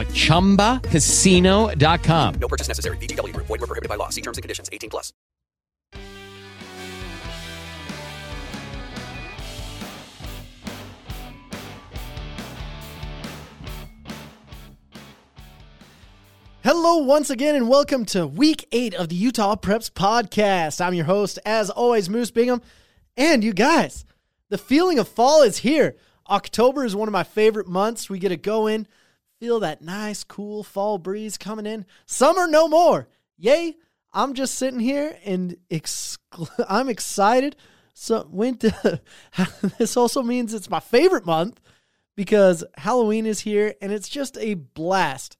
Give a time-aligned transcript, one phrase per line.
[0.00, 2.34] at ChumbaCasino.com.
[2.34, 2.98] No purchase necessary.
[2.98, 3.46] VGW Group.
[3.46, 4.10] Void were prohibited by law.
[4.10, 4.68] See terms and conditions.
[4.72, 5.14] 18 plus.
[16.66, 20.84] Hello, once again, and welcome to week eight of the Utah Preps podcast.
[20.84, 22.60] I'm your host, as always, Moose Bingham.
[23.16, 24.04] And you guys,
[24.48, 25.94] the feeling of fall is here.
[26.28, 28.10] October is one of my favorite months.
[28.10, 28.88] We get to go in,
[29.38, 31.86] feel that nice, cool fall breeze coming in.
[32.06, 33.08] Summer no more.
[33.36, 33.76] Yay.
[34.12, 35.56] I'm just sitting here and
[36.68, 37.56] I'm excited.
[37.92, 39.00] So winter
[39.78, 41.60] this also means it's my favorite month
[42.16, 45.36] because Halloween is here and it's just a blast.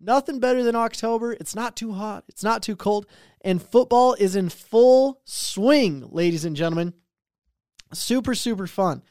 [0.00, 1.32] Nothing better than October.
[1.34, 3.06] It's not too hot, it's not too cold,
[3.42, 6.94] and football is in full swing, ladies and gentlemen.
[7.92, 9.02] Super, super fun.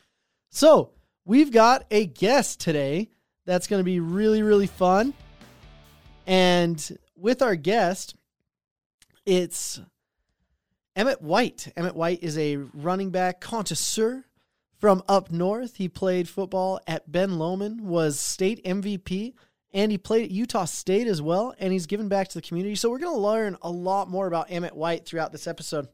[0.50, 0.94] So,
[1.26, 3.12] we've got a guest today
[3.46, 5.14] that's going to be really, really fun.
[6.28, 8.16] And with our guest,
[9.26, 9.82] it's
[10.96, 11.72] Emmett White.
[11.76, 14.26] Emmett White is a running back connoisseur
[14.80, 15.76] from up north.
[15.78, 19.34] He played football at Ben Lomond, was state MVP,
[19.74, 21.54] and he played at Utah State as well.
[21.60, 22.76] And he's given back to the community.
[22.76, 25.88] So we're going to learn a lot more about Emmett White throughout this episode.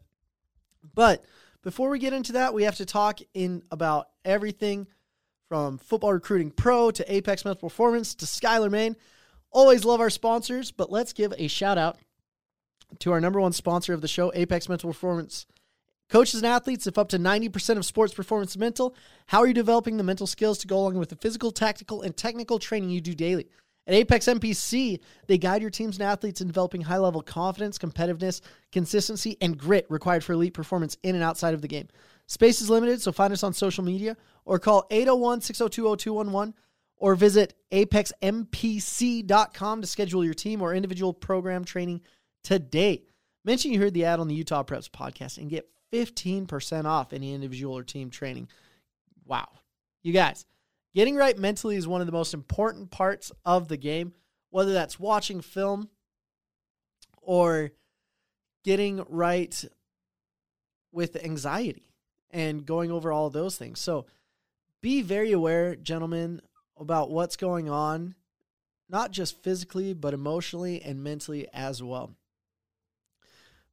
[0.93, 1.23] But
[1.61, 4.87] before we get into that, we have to talk in about everything
[5.55, 8.97] from Football Recruiting Pro to Apex Mental Performance to Skylar Main.
[9.51, 11.97] Always love our sponsors, but let's give a shout out
[12.99, 15.45] to our number one sponsor of the show, Apex Mental Performance.
[16.09, 19.53] Coaches and athletes, if up to 90% of sports performance is mental, how are you
[19.53, 22.99] developing the mental skills to go along with the physical, tactical, and technical training you
[22.99, 23.47] do daily?
[23.87, 28.41] At Apex MPC, they guide your teams and athletes in developing high level confidence, competitiveness,
[28.73, 31.87] consistency, and grit required for elite performance in and outside of the game.
[32.27, 34.15] Space is limited, so find us on social media
[34.45, 36.53] or call 801 602 0211
[36.97, 42.01] or visit apexmpc.com to schedule your team or individual program training
[42.43, 43.03] today.
[43.43, 47.33] Mention you heard the ad on the Utah Preps podcast and get 15% off any
[47.33, 48.47] individual or team training.
[49.25, 49.47] Wow.
[50.01, 50.45] You guys,
[50.95, 54.13] Getting right mentally is one of the most important parts of the game,
[54.49, 55.89] whether that's watching film
[57.21, 57.71] or
[58.63, 59.65] getting right
[60.93, 61.91] with anxiety
[62.31, 63.79] and going over all those things.
[63.79, 64.05] So
[64.81, 66.41] be very aware, gentlemen,
[66.77, 68.15] about what's going on,
[68.89, 72.15] not just physically, but emotionally and mentally as well.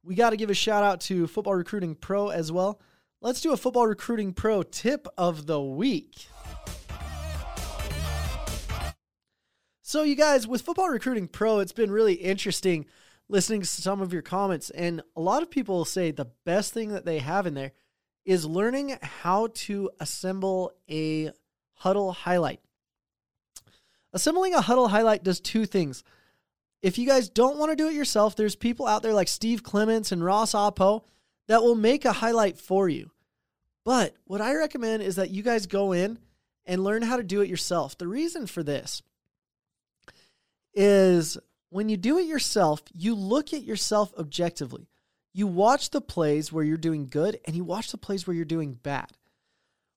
[0.03, 2.81] We got to give a shout out to Football Recruiting Pro as well.
[3.21, 6.27] Let's do a Football Recruiting Pro tip of the week.
[9.81, 12.85] So, you guys, with Football Recruiting Pro, it's been really interesting
[13.29, 14.69] listening to some of your comments.
[14.71, 17.71] And a lot of people say the best thing that they have in there
[18.25, 21.31] is learning how to assemble a
[21.73, 22.59] huddle highlight.
[24.13, 26.03] Assembling a huddle highlight does two things.
[26.81, 29.63] If you guys don't want to do it yourself, there's people out there like Steve
[29.63, 31.03] Clements and Ross Oppo
[31.47, 33.11] that will make a highlight for you.
[33.83, 36.19] But what I recommend is that you guys go in
[36.65, 37.97] and learn how to do it yourself.
[37.97, 39.01] The reason for this
[40.73, 41.37] is
[41.69, 44.87] when you do it yourself, you look at yourself objectively.
[45.33, 48.45] You watch the plays where you're doing good and you watch the plays where you're
[48.45, 49.17] doing bad.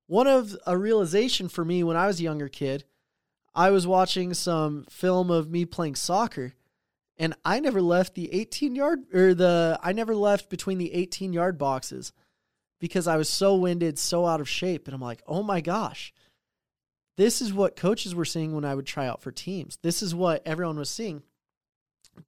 [0.06, 2.84] One of a realization for me when I was a younger kid,
[3.54, 6.54] I was watching some film of me playing soccer
[7.18, 11.32] and I never left the 18 yard or the I never left between the 18
[11.32, 12.12] yard boxes
[12.78, 16.12] because I was so winded, so out of shape and I'm like, "Oh my gosh.
[17.16, 19.78] This is what coaches were seeing when I would try out for teams.
[19.82, 21.22] This is what everyone was seeing,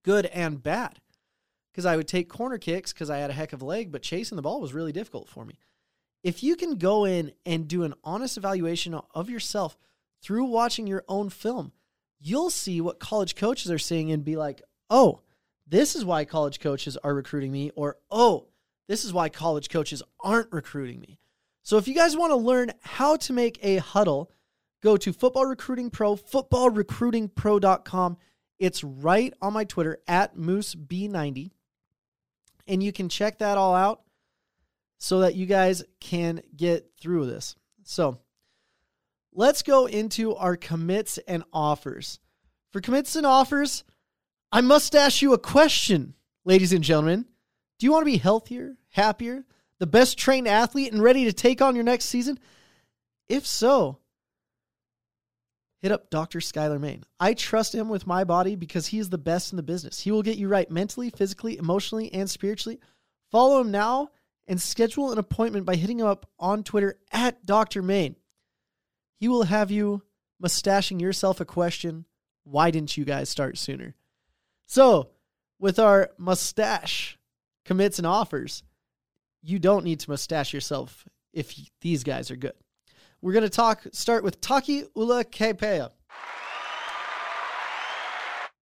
[0.02, 0.98] good and bad.
[1.78, 4.02] Because I would take corner kicks because I had a heck of a leg, but
[4.02, 5.60] chasing the ball was really difficult for me.
[6.24, 9.78] If you can go in and do an honest evaluation of yourself
[10.20, 11.70] through watching your own film,
[12.18, 14.60] you'll see what college coaches are seeing and be like,
[14.90, 15.20] oh,
[15.68, 18.48] this is why college coaches are recruiting me, or oh,
[18.88, 21.20] this is why college coaches aren't recruiting me.
[21.62, 24.32] So if you guys want to learn how to make a huddle,
[24.82, 28.16] go to Football Recruiting Pro, footballrecruitingpro.com.
[28.58, 31.52] It's right on my Twitter at MooseB90.
[32.68, 34.02] And you can check that all out
[34.98, 37.56] so that you guys can get through this.
[37.82, 38.18] So
[39.32, 42.20] let's go into our commits and offers.
[42.70, 43.84] For commits and offers,
[44.52, 47.24] I must ask you a question, ladies and gentlemen.
[47.78, 49.44] Do you want to be healthier, happier,
[49.78, 52.38] the best trained athlete, and ready to take on your next season?
[53.28, 53.98] If so,
[55.80, 56.40] hit up Dr.
[56.40, 57.04] Skylar Main.
[57.20, 60.00] I trust him with my body because he is the best in the business.
[60.00, 62.80] He will get you right mentally, physically, emotionally, and spiritually.
[63.30, 64.10] Follow him now
[64.46, 67.82] and schedule an appointment by hitting him up on Twitter at Dr.
[67.82, 68.16] Main.
[69.20, 70.02] He will have you
[70.40, 72.06] mustaching yourself a question.
[72.44, 73.94] Why didn't you guys start sooner?
[74.66, 75.10] So,
[75.58, 77.18] with our mustache
[77.64, 78.62] commits and offers,
[79.42, 82.54] you don't need to mustache yourself if these guys are good.
[83.20, 85.90] We're going to talk start with Taki Ula Kepea.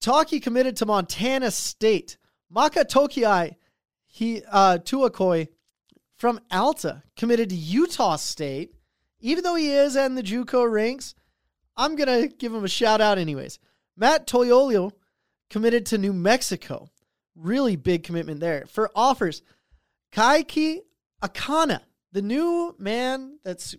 [0.00, 2.16] Taki committed to Montana State.
[2.48, 3.56] Maka Tokiai
[4.06, 5.48] he uh Tuakoi
[6.16, 8.72] from Alta committed to Utah State.
[9.20, 11.14] Even though he is in the JUCO ranks,
[11.76, 13.58] I'm gonna give him a shout out anyways.
[13.94, 14.92] Matt Toyolio
[15.50, 16.88] committed to New Mexico.
[17.34, 18.64] Really big commitment there.
[18.66, 19.42] For offers,
[20.12, 20.80] Kaiki
[21.22, 21.80] Akana,
[22.12, 23.74] the new man that's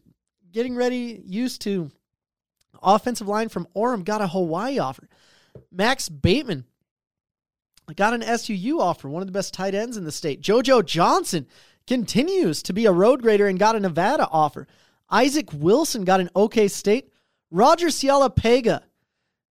[0.57, 1.91] getting ready, used to
[2.81, 5.07] offensive line from Orem, got a Hawaii offer.
[5.71, 6.65] Max Bateman
[7.95, 10.41] got an SUU offer, one of the best tight ends in the state.
[10.41, 11.45] JoJo Johnson
[11.85, 14.65] continues to be a road grader and got a Nevada offer.
[15.11, 17.11] Isaac Wilson got an OK State.
[17.51, 18.81] Roger Saleapaga,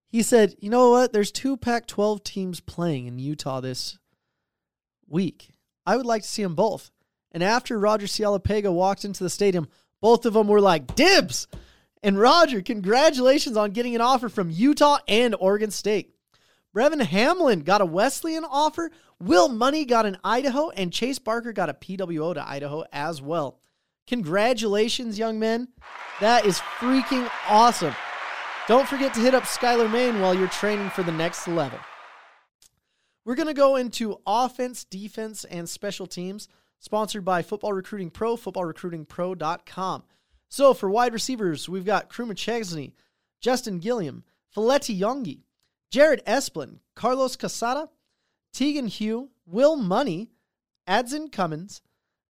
[0.08, 1.12] he said, you know what?
[1.12, 3.97] There's two Pac 12 teams playing in Utah this
[5.06, 5.50] week.
[5.87, 6.91] I would like to see them both.
[7.31, 9.69] And after Roger Saleapaga walked into the stadium,
[10.00, 11.48] both of them were like, dibs.
[12.02, 16.14] And Roger, congratulations on getting an offer from Utah and Oregon State.
[16.75, 18.90] Brevin Hamlin got a Wesleyan offer.
[19.19, 23.60] Will Money got an Idaho, and Chase Barker got a PWO to Idaho as well.
[24.06, 25.69] Congratulations, young men.
[26.20, 27.94] That is freaking awesome.
[28.69, 31.78] Don't forget to hit up Skylar Main while you're training for the next level.
[33.25, 36.46] We're going to go into offense, defense, and special teams,
[36.78, 40.05] sponsored by Football Recruiting Pro, footballrecruitingpro.com.
[40.49, 42.94] So for wide receivers, we've got Crew Chesney,
[43.40, 44.25] Justin Gilliam,
[44.55, 45.43] Faleti Yongi,
[45.90, 47.88] Jared Esplin, Carlos Casada,
[48.52, 50.31] Tegan Hugh, Will Money,
[50.87, 51.82] Adson Cummins,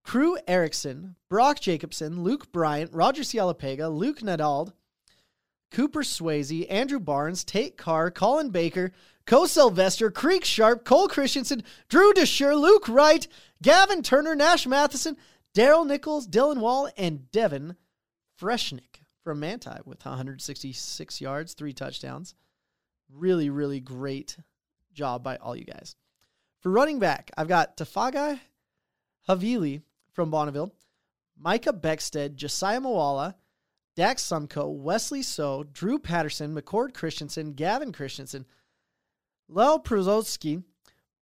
[0.03, 4.73] Crew Erickson, Brock Jacobson, Luke Bryant, Roger Saleapaga, Luke Nadald,
[5.71, 8.93] Cooper Swayze, Andrew Barnes, Tate Carr, Colin Baker,
[9.27, 13.27] Co Sylvester, Creek Sharp, Cole Christensen, Drew DeShur, Luke Wright,
[13.63, 15.17] Gavin Turner, Nash Matheson,
[15.55, 17.77] Daryl Nichols, Dylan Wall, and Devin
[18.41, 22.35] Freshnick from Manti with 166 yards, three touchdowns.
[23.13, 24.37] Really, really great
[24.93, 25.97] job by all you guys.
[26.61, 28.39] For running back, I've got Tafaga
[29.29, 29.83] Havili
[30.13, 30.73] from Bonneville,
[31.39, 33.35] Micah Beckstead, Josiah Mawala,
[33.97, 38.47] Dax Sumko, Wesley So, Drew Patterson, McCord Christensen, Gavin Christensen,
[39.49, 40.63] Lel Prozowski,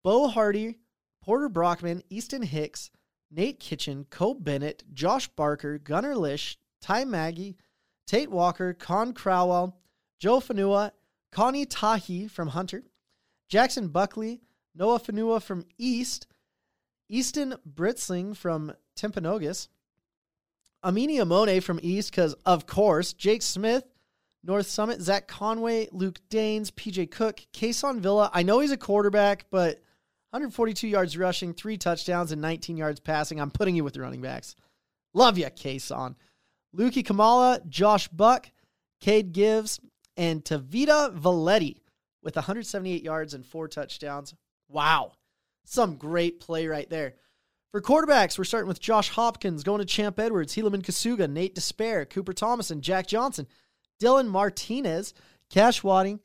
[0.03, 0.79] Bo Hardy,
[1.23, 2.91] Porter Brockman, Easton Hicks,
[3.31, 7.57] Nate Kitchen, Cole Bennett, Josh Barker, Gunnar Lish, Ty Maggie,
[8.07, 9.77] Tate Walker, Con Crowell,
[10.19, 10.93] Joe Fanua,
[11.31, 12.85] Connie Tahi from Hunter,
[13.49, 14.41] Jackson Buckley,
[14.75, 16.27] Noah Fanua from East,
[17.09, 19.69] Easton Britzling from Timpanogos,
[20.85, 23.85] Amini Amone from East, because of course, Jake Smith,
[24.45, 28.31] North Summit, Zach Conway, Luke Danes, PJ Cook, Kason Villa.
[28.33, 29.77] I know he's a quarterback, but
[30.31, 33.41] 142 yards rushing, three touchdowns, and 19 yards passing.
[33.41, 34.57] I'm putting you with the running backs.
[35.15, 36.17] Love you, Kason.
[36.77, 38.51] Lukey Kamala, Josh Buck,
[39.01, 39.79] Cade Gives,
[40.17, 41.81] and Tavita Valetti
[42.23, 44.35] with 178 yards and four touchdowns.
[44.69, 45.13] Wow.
[45.65, 47.15] Some great play right there.
[47.73, 52.05] For quarterbacks, we're starting with Josh Hopkins, going to Champ Edwards, Helaman Casuga, Nate Despair,
[52.05, 53.47] Cooper Thomas, and Jack Johnson,
[54.03, 55.15] Dylan Martinez,
[55.49, 56.19] Cash Wadding,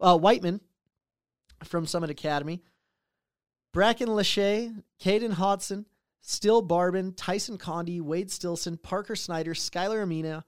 [0.00, 0.60] uh, Whiteman
[1.64, 2.62] from Summit Academy,
[3.72, 5.84] Bracken Lachey, Caden Hodson,
[6.20, 10.44] Still Barbin, Tyson Condi, Wade Stilson, Parker Snyder, Skylar Amina,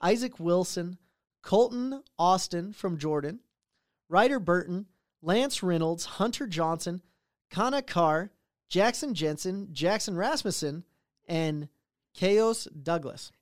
[0.00, 0.98] Isaac Wilson,
[1.42, 3.40] Colton Austin from Jordan,
[4.08, 4.86] Ryder Burton,
[5.22, 7.02] Lance Reynolds, Hunter Johnson,
[7.50, 8.30] Kana Carr,
[8.68, 10.84] Jackson Jensen, Jackson Rasmussen,
[11.28, 11.68] and
[12.14, 13.32] Chaos Douglas.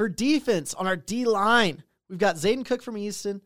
[0.00, 3.42] For defense on our D line, we've got Zayden Cook from Easton,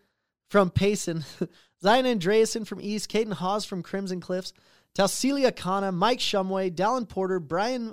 [0.49, 1.25] from Payson,
[1.83, 4.53] Zion Andreasen from East, Caden Hawes from Crimson Cliffs,
[4.97, 7.93] Tausilia Kana, Mike Shumway, Dallin Porter, Brian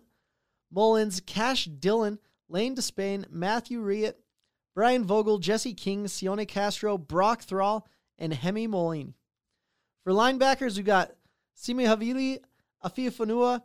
[0.71, 4.13] Mullins, Cash Dillon, Lane Despain, Matthew Riet,
[4.75, 7.87] Brian Vogel, Jesse King, Sione Castro, Brock Thrall,
[8.19, 9.15] and Hemi Molini.
[10.03, 11.09] For linebackers, we've got
[11.55, 12.37] Simi Havili,
[12.85, 13.63] Afia Fanua,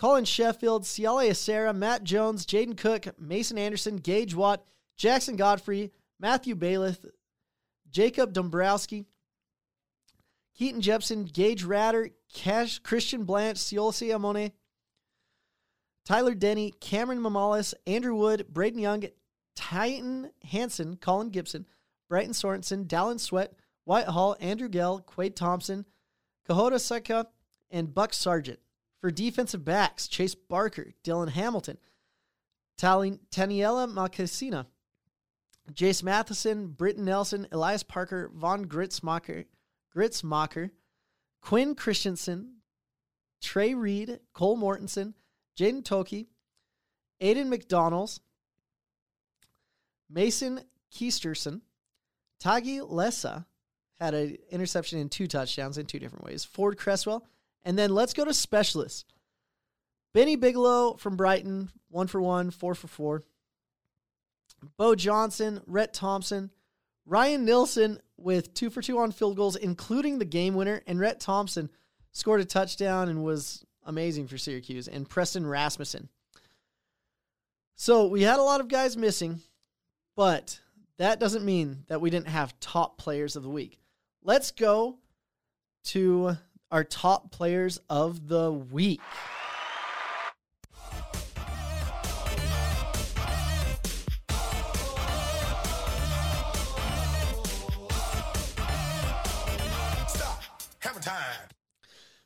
[0.00, 4.64] Colin Sheffield, Ciale Acera, Matt Jones, Jaden Cook, Mason Anderson, Gage Watt,
[4.96, 7.04] Jackson Godfrey, Matthew Bailiff,
[7.90, 9.04] Jacob Dombrowski,
[10.56, 14.52] Keaton Jepson, Gage Ratter, Cash, Christian Blanche, Ciolsi Amone,
[16.06, 19.04] Tyler Denny, Cameron Mamales, Andrew Wood, Braden Young,
[19.54, 21.66] Titan Hanson, Colin Gibson,
[22.08, 23.52] Brighton Sorensen, Dallin Sweat,
[23.84, 25.84] White Hall, Andrew Gell, Quade Thompson,
[26.48, 27.26] Kahota Seka,
[27.70, 28.60] and Buck Sargent.
[29.00, 31.78] For defensive backs, Chase Barker, Dylan Hamilton,
[32.78, 34.66] Taniela Makasina,
[35.72, 39.46] Jace Matheson, Britton Nelson, Elias Parker, Von Gritzmacher,
[39.94, 40.70] Gritzmacher,
[41.40, 42.56] Quinn Christensen,
[43.40, 45.14] Trey Reed, Cole Mortensen,
[45.58, 46.28] Jaden Toki,
[47.22, 48.20] Aiden McDonald's,
[50.10, 50.60] Mason
[50.92, 51.60] Keisterson,
[52.38, 53.46] Tagi Lessa
[54.00, 56.44] had an interception in two touchdowns in two different ways.
[56.44, 57.26] Ford Cresswell,
[57.64, 59.04] and then let's go to specialists.
[60.12, 63.22] Benny Bigelow from Brighton, one for one, four for four.
[64.76, 66.50] Bo Johnson, Rhett Thompson,
[67.06, 71.20] Ryan Nilsson with two for two on field goals, including the game winner, and Rhett
[71.20, 71.70] Thompson
[72.12, 76.08] scored a touchdown and was amazing for Syracuse, and Preston Rasmussen.
[77.76, 79.40] So we had a lot of guys missing,
[80.16, 80.60] but
[80.98, 83.80] that doesn't mean that we didn't have top players of the week.
[84.22, 84.98] Let's go
[85.84, 86.36] to
[86.70, 89.00] our top players of the week.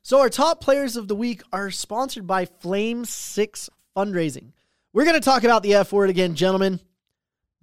[0.07, 4.53] So, our top players of the week are sponsored by Flame 6 Fundraising.
[4.93, 6.79] We're going to talk about the F word again, gentlemen.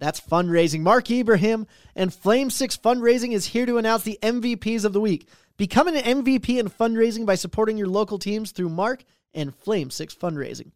[0.00, 0.80] That's fundraising.
[0.80, 5.28] Mark Ibrahim and Flame 6 Fundraising is here to announce the MVPs of the week.
[5.56, 9.04] Become an MVP in fundraising by supporting your local teams through Mark
[9.34, 10.72] and Flame 6 Fundraising.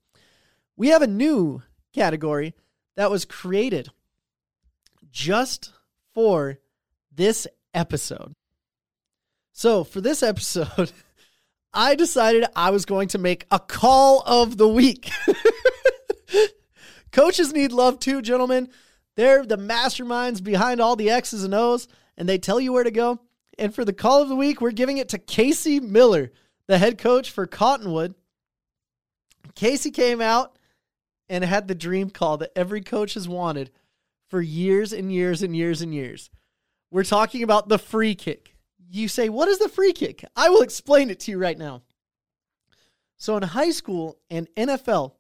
[0.77, 1.63] We have a new
[1.95, 2.55] category
[2.97, 3.91] that was created
[5.11, 5.73] just
[6.15, 6.59] for
[7.13, 8.35] this episode.
[9.53, 10.93] So, for this episode,
[11.73, 15.11] I decided I was going to make a call of the week.
[17.13, 18.69] Coaches need love too, gentlemen.
[19.15, 22.91] They're the masterminds behind all the X's and O's, and they tell you where to
[22.91, 23.21] go.
[23.59, 26.33] And for the call of the week, we're giving it to Casey Miller,
[26.67, 28.15] the head coach for Cottonwood.
[29.55, 30.59] Casey came out
[31.29, 33.71] and had the dream call that every coach has wanted
[34.29, 36.31] for years and years and years and years.
[36.91, 38.57] We're talking about the free kick
[38.91, 40.25] you say, What is the free kick?
[40.35, 41.83] I will explain it to you right now.
[43.19, 45.13] So, in high school and NFL,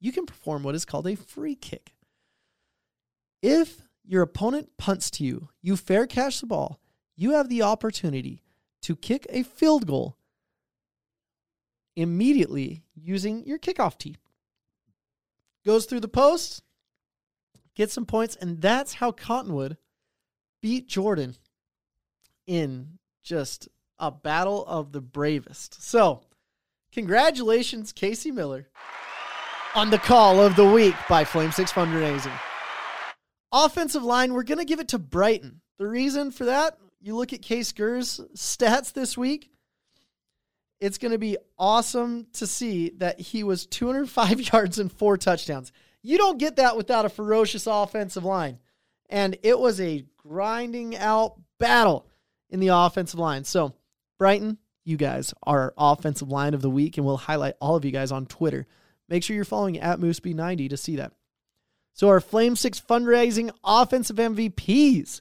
[0.00, 1.94] you can perform what is called a free kick.
[3.42, 6.80] If your opponent punts to you, you fair catch the ball,
[7.16, 8.42] you have the opportunity
[8.82, 10.16] to kick a field goal
[11.96, 14.16] immediately using your kickoff tee.
[15.64, 16.62] Goes through the post,
[17.74, 19.78] gets some points, and that's how Cottonwood
[20.62, 21.36] beat Jordan
[22.46, 23.68] in just
[23.98, 25.82] a battle of the bravest.
[25.82, 26.22] So,
[26.92, 28.68] congratulations, Casey Miller,
[29.74, 32.38] on the call of the week by Flame Six Fundraising.
[33.52, 35.60] Offensive line, we're going to give it to Brighton.
[35.78, 39.50] The reason for that, you look at Case Gurr's stats this week.
[40.80, 45.72] It's going to be awesome to see that he was 205 yards and four touchdowns.
[46.02, 48.58] You don't get that without a ferocious offensive line.
[49.08, 52.06] And it was a grinding out battle
[52.50, 53.44] in the offensive line.
[53.44, 53.74] So,
[54.18, 57.90] Brighton, you guys are offensive line of the week, and we'll highlight all of you
[57.90, 58.66] guys on Twitter.
[59.08, 61.12] Make sure you're following at MooseB90 to see that.
[61.92, 65.20] So, our Flame 6 fundraising offensive MVPs.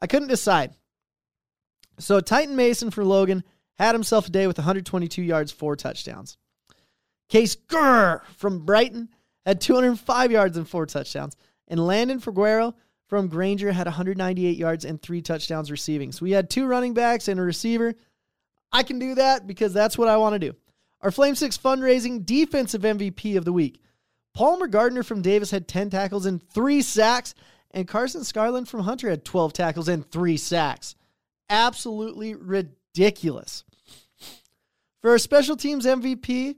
[0.00, 0.74] I couldn't decide.
[2.00, 3.44] So, Titan Mason for Logan
[3.78, 6.36] had himself a day with 122 yards, four touchdowns.
[7.28, 9.08] Case Gurr from Brighton
[9.46, 11.36] had 205 yards and four touchdowns.
[11.68, 12.74] And Landon Figueroa
[13.08, 16.12] from Granger had 198 yards and three touchdowns receiving.
[16.12, 17.94] So we had two running backs and a receiver.
[18.72, 20.56] I can do that because that's what I want to do.
[21.00, 23.80] Our Flame 6 fundraising defensive MVP of the week.
[24.34, 27.34] Palmer Gardner from Davis had 10 tackles and three sacks,
[27.70, 30.94] and Carson Scarland from Hunter had 12 tackles and three sacks.
[31.50, 33.64] Absolutely ridiculous.
[35.02, 36.56] For our special teams MVP,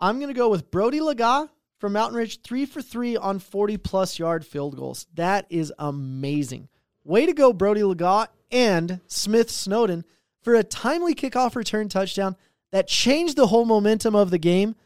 [0.00, 3.76] I'm going to go with Brody Laga from Mountain Ridge, three for three on 40
[3.78, 5.06] plus yard field goals.
[5.14, 6.68] That is amazing.
[7.04, 10.04] Way to go, Brody Legault and Smith Snowden
[10.42, 12.36] for a timely kickoff return touchdown
[12.70, 14.76] that changed the whole momentum of the game.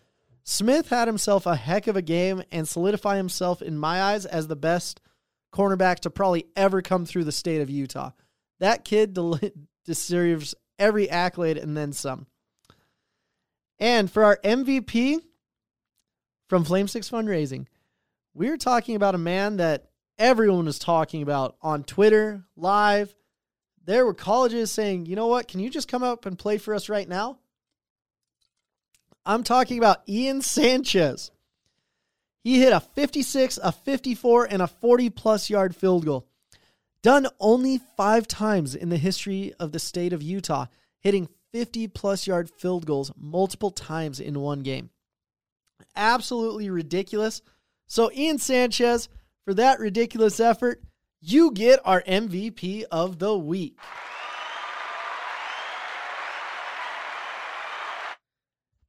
[0.43, 4.47] Smith had himself a heck of a game and solidify himself in my eyes as
[4.47, 5.01] the best
[5.53, 8.11] cornerback to probably ever come through the state of Utah.
[8.61, 9.41] That kid del-
[9.85, 12.27] deserves every accolade and then some.
[13.79, 15.21] And for our MVP
[16.49, 17.67] from Flame Six Fundraising,
[18.35, 23.15] we're talking about a man that everyone was talking about on Twitter, live.
[23.85, 26.75] There were colleges saying, you know what, can you just come up and play for
[26.75, 27.39] us right now?
[29.25, 31.31] I'm talking about Ian Sanchez.
[32.43, 36.29] He hit a 56, a 54, and a 40 plus yard field goal.
[37.03, 40.67] Done only five times in the history of the state of Utah,
[41.01, 44.91] hitting 50 plus yard field goals multiple times in one game.
[45.95, 47.43] Absolutely ridiculous.
[47.87, 49.09] So, Ian Sanchez,
[49.45, 50.83] for that ridiculous effort,
[51.21, 53.79] you get our MVP of the week.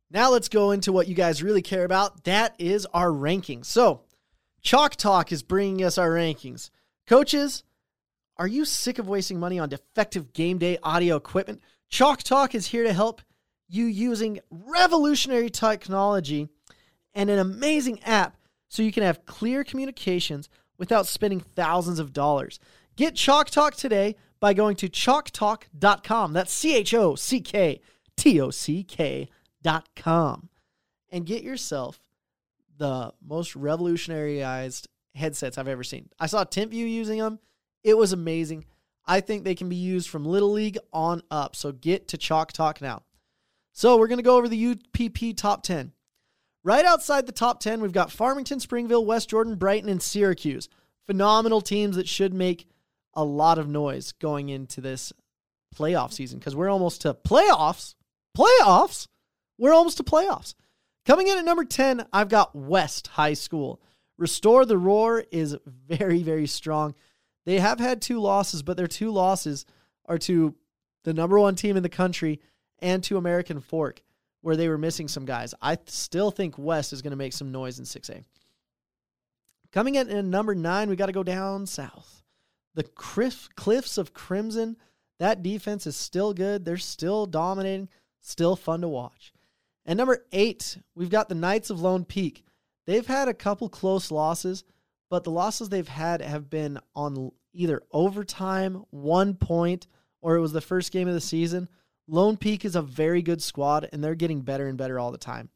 [0.10, 2.24] Now let's go into what you guys really care about.
[2.24, 3.66] That is our rankings.
[3.66, 4.02] So,
[4.62, 6.70] Chalk Talk is bringing us our rankings.
[7.08, 7.64] Coaches,
[8.40, 11.62] are you sick of wasting money on defective game day audio equipment?
[11.90, 13.22] Chalk Talk is here to help
[13.68, 16.48] you using revolutionary technology
[17.14, 18.38] and an amazing app
[18.70, 22.60] so you can have clear communications without spending thousands of dollars.
[22.96, 26.34] Get Chalk Talk today by going to chalktalk.com.
[26.34, 27.82] That's C H O C K
[28.16, 30.50] T O C K.com
[31.12, 32.00] and get yourself
[32.78, 36.10] the most revolutionaryized headsets I've ever seen.
[36.20, 37.40] I saw Timpview using them.
[37.88, 38.66] It was amazing.
[39.06, 41.56] I think they can be used from Little League on up.
[41.56, 43.04] So get to Chalk Talk now.
[43.72, 45.94] So we're going to go over the UPP top 10.
[46.66, 50.68] Right outside the top 10, we've got Farmington, Springville, West Jordan, Brighton, and Syracuse.
[51.06, 52.68] Phenomenal teams that should make
[53.14, 55.14] a lot of noise going into this
[55.74, 57.96] playoff season because we're almost to playoffs.
[58.38, 59.08] Playoffs?
[59.58, 60.56] We're almost to playoffs.
[61.06, 63.82] Coming in at number 10, I've got West High School.
[64.18, 66.94] Restore the Roar is very, very strong.
[67.48, 69.66] They have had two losses, but their two losses
[70.06, 70.54] are to
[71.06, 72.42] the number one team in the country
[72.80, 74.04] and to American Fork,
[74.42, 75.54] where they were missing some guys.
[75.62, 78.26] I still think West is going to make some noise in 6A.
[79.72, 82.22] Coming in at number nine, we got to go down south.
[82.76, 84.76] The Cliff, Cliffs of Crimson.
[85.18, 86.66] That defense is still good.
[86.66, 87.88] They're still dominating,
[88.20, 89.32] still fun to watch.
[89.86, 92.44] And number eight, we've got the Knights of Lone Peak.
[92.86, 94.66] They've had a couple close losses,
[95.10, 99.88] but the losses they've had have been on either overtime, one point,
[100.22, 101.68] or it was the first game of the season.
[102.08, 105.18] Lone Peak is a very good squad, and they're getting better and better all the
[105.18, 105.50] time.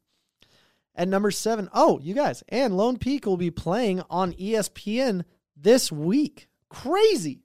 [0.94, 5.24] At number seven, oh, you guys, and Lone Peak will be playing on ESPN
[5.56, 6.48] this week.
[6.68, 7.40] Crazy.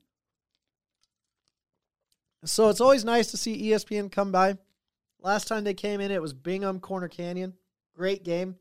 [2.44, 4.58] So it's always nice to see ESPN come by.
[5.22, 7.54] Last time they came in, it was Bingham Corner Canyon.
[7.96, 8.56] Great game.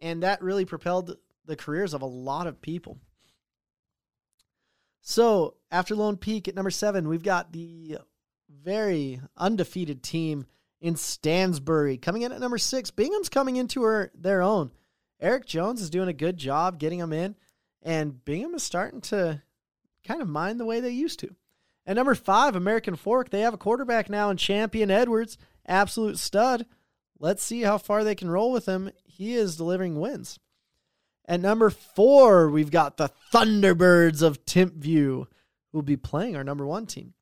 [0.00, 1.16] And that really propelled
[1.48, 2.98] the careers of a lot of people.
[5.00, 7.98] So after Lone Peak at number seven, we've got the
[8.48, 10.46] very undefeated team
[10.80, 12.90] in Stansbury coming in at number six.
[12.90, 14.70] Bingham's coming into her, their own.
[15.20, 17.34] Eric Jones is doing a good job getting them in,
[17.82, 19.42] and Bingham is starting to
[20.04, 21.34] kind of mind the way they used to.
[21.86, 26.66] At number five, American Fork, they have a quarterback now in Champion Edwards, absolute stud.
[27.18, 28.90] Let's see how far they can roll with him.
[29.04, 30.38] He is delivering wins.
[31.28, 35.28] At number four, we've got the Thunderbirds of Timpview, who
[35.72, 37.12] will be playing our number one team.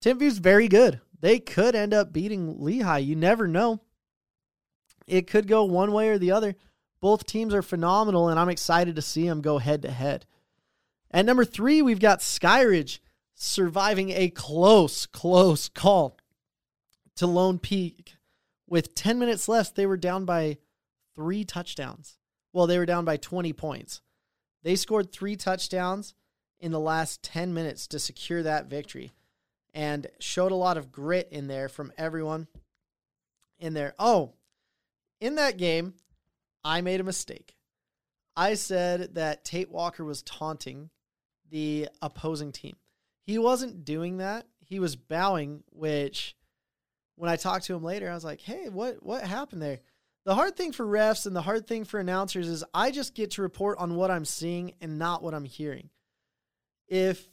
[0.00, 1.02] Timpview's very good.
[1.20, 3.04] They could end up beating Lehi.
[3.04, 3.82] You never know.
[5.06, 6.56] It could go one way or the other.
[7.02, 10.24] Both teams are phenomenal, and I'm excited to see them go head to head.
[11.10, 13.00] At number three, we've got Skyridge
[13.34, 16.16] surviving a close, close call
[17.16, 18.14] to Lone Peak.
[18.66, 20.56] With 10 minutes left, they were down by
[21.14, 22.16] three touchdowns.
[22.52, 24.00] Well, they were down by 20 points.
[24.62, 26.14] They scored three touchdowns
[26.58, 29.12] in the last 10 minutes to secure that victory
[29.72, 32.48] and showed a lot of grit in there from everyone
[33.58, 33.94] in there.
[33.98, 34.34] Oh,
[35.20, 35.94] in that game,
[36.64, 37.54] I made a mistake.
[38.36, 40.90] I said that Tate Walker was taunting
[41.50, 42.76] the opposing team.
[43.22, 44.46] He wasn't doing that.
[44.60, 46.36] He was bowing, which
[47.16, 49.80] when I talked to him later, I was like, "Hey, what what happened there?"
[50.30, 53.32] The hard thing for refs and the hard thing for announcers is I just get
[53.32, 55.90] to report on what I'm seeing and not what I'm hearing.
[56.86, 57.28] If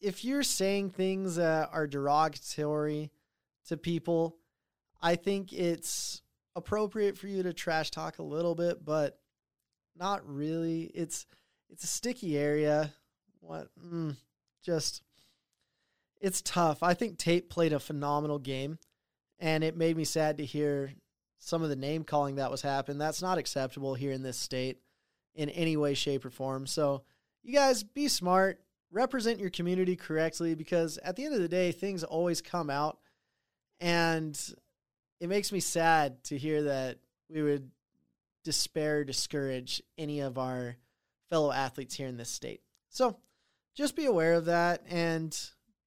[0.00, 3.12] if you're saying things that are derogatory
[3.68, 4.36] to people,
[5.00, 6.22] I think it's
[6.56, 9.16] appropriate for you to trash talk a little bit, but
[9.96, 10.90] not really.
[10.92, 11.24] It's
[11.70, 12.92] it's a sticky area
[13.38, 13.68] what?
[13.80, 14.16] Mm,
[14.64, 15.02] just
[16.20, 16.82] it's tough.
[16.82, 18.80] I think Tate played a phenomenal game,
[19.38, 20.92] and it made me sad to hear
[21.38, 22.98] some of the name calling that was happening.
[22.98, 24.78] That's not acceptable here in this state
[25.34, 26.66] in any way, shape, or form.
[26.66, 27.02] So,
[27.42, 31.70] you guys be smart, represent your community correctly, because at the end of the day,
[31.70, 32.98] things always come out,
[33.78, 34.38] and
[35.20, 37.70] it makes me sad to hear that we would
[38.44, 40.76] despair, discourage any of our
[41.28, 42.62] fellow athletes here in this state.
[42.88, 43.18] So,
[43.74, 45.38] just be aware of that and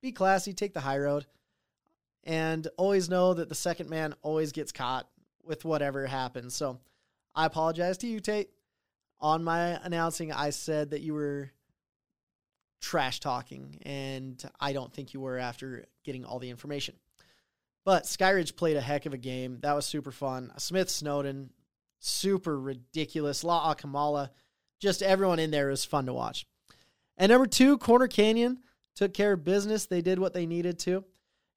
[0.02, 1.26] be classy, take the high road,
[2.24, 5.08] and always know that the second man always gets caught
[5.44, 6.56] with whatever happens.
[6.56, 6.80] So
[7.36, 8.50] I apologize to you, Tate.
[9.20, 11.52] On my announcing, I said that you were
[12.82, 16.96] trash talking, and I don't think you were after getting all the information.
[17.84, 19.60] But Skyridge played a heck of a game.
[19.62, 20.52] That was super fun.
[20.58, 21.50] Smith Snowden,
[22.00, 23.44] super ridiculous.
[23.44, 24.32] La Kamala,
[24.80, 26.46] just everyone in there was fun to watch.
[27.18, 28.60] And number two, Corner Canyon
[28.96, 29.86] took care of business.
[29.86, 31.04] They did what they needed to.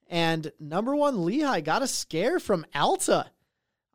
[0.09, 3.31] And number one, Lehi got a scare from Alta.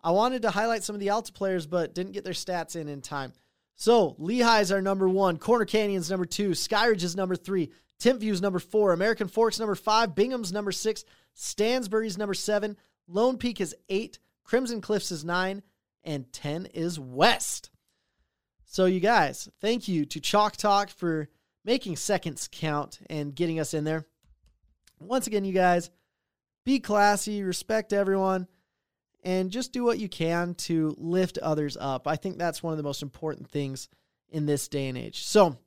[0.03, 2.87] I wanted to highlight some of the Alta players, but didn't get their stats in
[2.87, 3.33] in time.
[3.75, 8.59] So Lehi's our number one, Corner Canyon's number two, Skyridge is number three, Timpview's number
[8.59, 12.75] four, American Forks number five, Bingham's number six, Stansbury's number seven,
[13.07, 15.61] Lone Peak is eight, Crimson Cliffs is nine,
[16.03, 17.69] and 10 is West.
[18.65, 21.29] So, you guys, thank you to Chalk Talk for
[21.63, 24.05] making seconds count and getting us in there.
[24.99, 25.89] Once again, you guys,
[26.67, 28.45] be classy, respect everyone,
[29.23, 32.09] and just do what you can to lift others up.
[32.09, 33.87] I think that's one of the most important things
[34.27, 35.23] in this day and age.
[35.23, 35.57] So,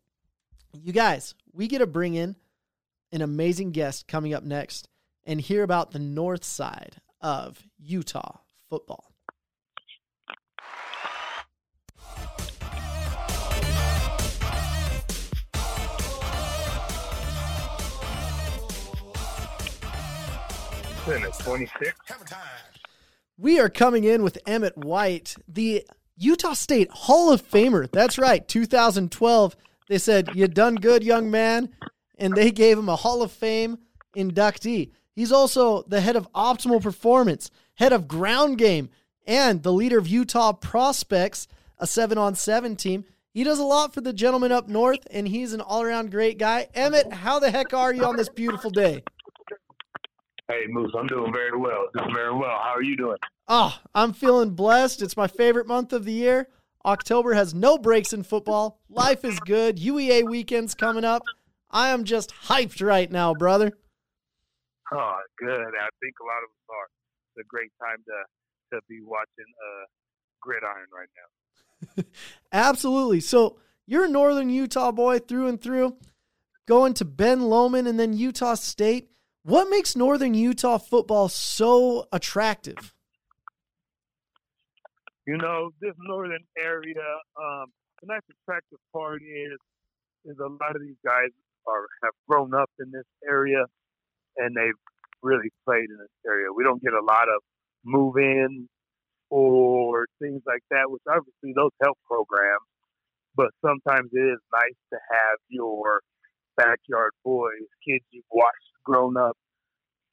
[0.75, 2.37] you guys, we get to bring in
[3.13, 4.91] an amazing guest coming up next
[5.25, 8.37] and hear about the north side of Utah
[8.69, 9.10] football.
[21.11, 21.93] At 26.
[23.37, 25.85] We are coming in with Emmett White, the
[26.17, 27.91] Utah State Hall of Famer.
[27.91, 29.57] That's right, 2012.
[29.89, 31.71] They said, You done good, young man.
[32.19, 33.79] And they gave him a Hall of Fame
[34.17, 34.91] inductee.
[35.13, 38.91] He's also the head of optimal performance, head of ground game,
[39.27, 43.05] and the leader of Utah Prospects, a seven on seven team.
[43.33, 46.39] He does a lot for the gentleman up north, and he's an all around great
[46.39, 46.69] guy.
[46.75, 49.03] Emmett, how the heck are you on this beautiful day?
[50.51, 51.87] Hey, Moose, I'm doing very well.
[51.97, 52.59] Doing very well.
[52.61, 53.19] How are you doing?
[53.47, 55.01] Oh, I'm feeling blessed.
[55.01, 56.49] It's my favorite month of the year.
[56.85, 58.81] October has no breaks in football.
[58.89, 59.77] Life is good.
[59.77, 61.23] UEA weekend's coming up.
[61.71, 63.79] I am just hyped right now, brother.
[64.93, 65.51] Oh, good.
[65.53, 66.89] I think a lot of us are.
[67.37, 69.85] It's a great time to to be watching uh,
[70.41, 71.09] gridiron right
[71.97, 72.05] now.
[72.53, 73.21] Absolutely.
[73.21, 75.97] So you're a Northern Utah boy through and through,
[76.67, 79.11] going to Ben Lomond and then Utah State.
[79.43, 82.95] What makes Northern Utah football so attractive?
[85.27, 87.07] You know, this northern area,
[87.41, 87.73] um,
[88.03, 89.59] the nice attractive part is
[90.27, 91.31] is a lot of these guys
[91.67, 93.65] are have grown up in this area
[94.37, 94.81] and they've
[95.23, 96.49] really played in this area.
[96.55, 97.41] We don't get a lot of
[97.85, 98.69] move in
[99.31, 102.69] or things like that, which obviously those help programs.
[103.37, 106.03] But sometimes it is nice to have your
[106.57, 109.37] backyard boys, kids you've watched grown up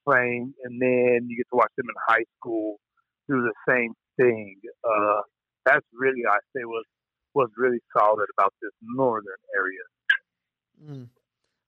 [0.05, 2.77] playing, and then you get to watch them in high school
[3.27, 4.55] do the same thing.
[4.83, 5.21] Uh,
[5.65, 6.85] that's really, I say, was
[7.33, 10.91] was really solid about this northern area.
[10.91, 11.09] Mm.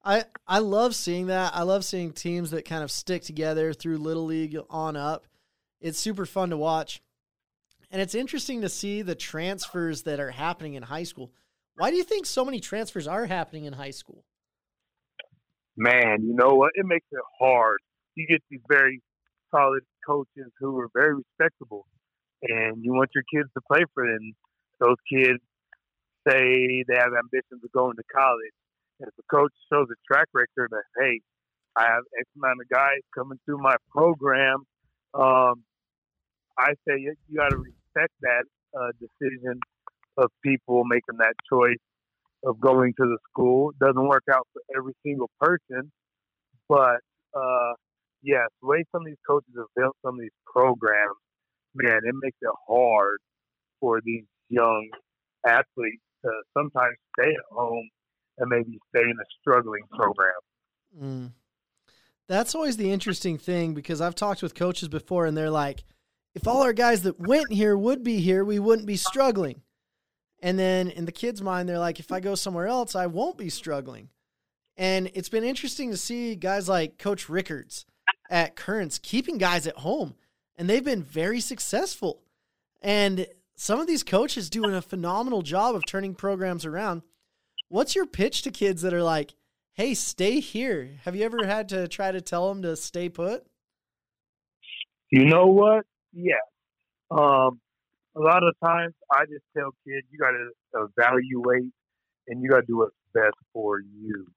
[0.04, 1.54] I I love seeing that.
[1.54, 5.26] I love seeing teams that kind of stick together through little league on up.
[5.82, 7.02] It's super fun to watch.
[7.92, 11.32] And it's interesting to see the transfers that are happening in high school.
[11.76, 14.24] Why do you think so many transfers are happening in high school?
[15.80, 16.72] Man, you know what?
[16.76, 17.80] It makes it hard.
[18.16, 19.02] You get these very
[19.50, 21.86] solid coaches who are very respectable,
[22.44, 24.34] and you want your kids to play for them.
[24.80, 25.40] Those kids
[26.28, 28.54] say they have ambitions of going to college.
[29.00, 31.22] And if a coach shows a track record that, hey,
[31.78, 34.64] I have X amount of guys coming through my program,
[35.14, 35.64] um,
[36.58, 38.44] I say you, you got to respect that
[38.78, 39.60] uh, decision
[40.18, 41.80] of people making that choice
[42.46, 43.72] of going to the school.
[43.72, 45.92] It doesn't work out for every single person,
[46.68, 47.00] but
[47.36, 47.74] uh,
[48.22, 51.16] yes, the way some of these coaches have built some of these programs,
[51.76, 53.20] man, it makes it hard
[53.80, 54.90] for these young
[55.46, 57.88] athletes to sometimes stay at home
[58.38, 60.34] and maybe stay in a struggling program.
[61.02, 61.32] Mm.
[62.28, 65.84] That's always the interesting thing because I've talked with coaches before and they're like,
[66.36, 69.62] if all our guys that went here would be here, we wouldn't be struggling.
[70.42, 73.38] And then in the kids' mind, they're like, if I go somewhere else, I won't
[73.38, 74.10] be struggling.
[74.78, 77.86] And it's been interesting to see guys like Coach Rickards
[78.30, 80.16] at Currents keeping guys at home,
[80.58, 82.22] and they've been very successful.
[82.82, 87.02] And some of these coaches doing a phenomenal job of turning programs around.
[87.68, 89.34] What's your pitch to kids that are like,
[89.74, 90.92] hey, stay here?
[91.04, 93.46] Have you ever had to try to tell them to stay put?
[95.10, 95.86] You know what?
[96.14, 96.36] Yeah.
[97.12, 97.60] Um,
[98.16, 101.72] a lot of times I just tell kids you got to evaluate
[102.28, 104.28] and you got to do what's best for you.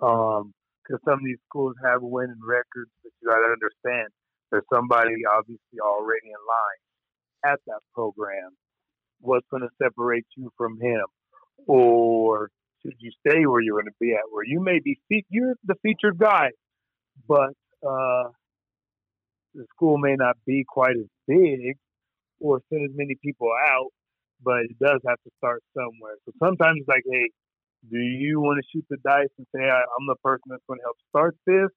[0.00, 4.08] Um, because some of these schools have winning records, but you got to understand
[4.50, 8.50] there's somebody obviously already in line at that program.
[9.20, 11.04] What's going to separate you from him,
[11.66, 12.50] or
[12.82, 14.24] should you stay where you're going to be at?
[14.30, 16.48] Where you may be, fe- you're the featured guy,
[17.28, 17.52] but
[17.86, 18.30] uh,
[19.54, 21.76] the school may not be quite as big
[22.40, 23.90] or send as many people out,
[24.42, 26.16] but it does have to start somewhere.
[26.24, 27.30] So sometimes it's like, hey,
[27.90, 30.84] do you want to shoot the dice and say I'm the person that's going to
[30.84, 31.70] help start this,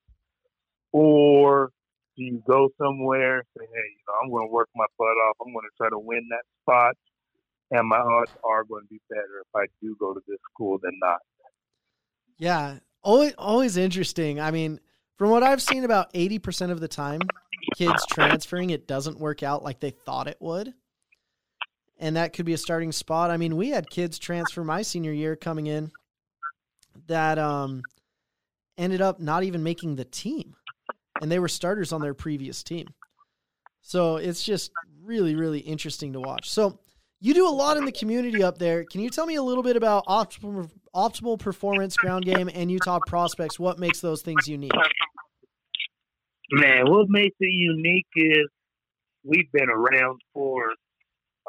[0.91, 1.69] or
[2.15, 5.07] do you go somewhere and say, hey, you know, I'm going to work my butt
[5.07, 5.37] off.
[5.45, 6.95] I'm going to try to win that spot,
[7.71, 10.77] and my odds are going to be better if I do go to this school
[10.81, 11.19] than not.
[12.37, 14.39] Yeah, always always interesting.
[14.39, 14.79] I mean,
[15.17, 17.21] from what I've seen, about eighty percent of the time,
[17.75, 20.73] kids transferring, it doesn't work out like they thought it would.
[21.99, 23.31] And that could be a starting spot.
[23.31, 25.91] I mean, we had kids transfer my senior year coming in
[27.07, 27.83] that um,
[28.77, 30.55] ended up not even making the team.
[31.21, 32.87] And they were starters on their previous team.
[33.81, 34.71] So it's just
[35.03, 36.49] really, really interesting to watch.
[36.49, 36.79] So
[37.21, 38.83] you do a lot in the community up there.
[38.83, 42.99] Can you tell me a little bit about optimal, optimal performance, ground game, and Utah
[43.07, 43.59] prospects?
[43.59, 44.71] What makes those things unique?
[46.55, 48.45] Man, what makes it unique is
[49.23, 50.61] we've been around for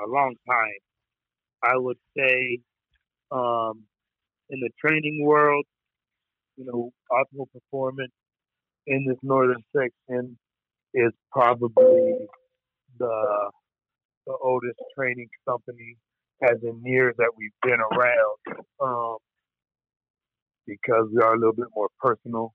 [0.02, 0.80] a long time.
[1.62, 2.60] I would say
[3.30, 3.82] um,
[4.48, 5.66] in the training world,
[6.56, 8.12] you know, optimal performance
[8.86, 10.38] in this northern section
[10.94, 12.26] is probably
[12.98, 13.50] the
[14.26, 15.98] the oldest training company
[16.42, 18.64] as in years that we've been around.
[18.80, 19.16] Um,
[20.66, 22.54] because we are a little bit more personal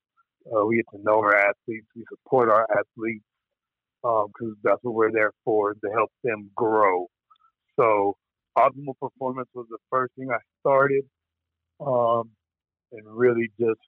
[0.56, 1.88] uh, we get to know our athletes.
[1.96, 3.26] We support our athletes
[4.02, 7.08] because um, that's what we're there for to help them grow.
[7.78, 8.16] So,
[8.58, 11.04] optimal performance was the first thing I started,
[11.80, 12.30] um,
[12.92, 13.80] and really just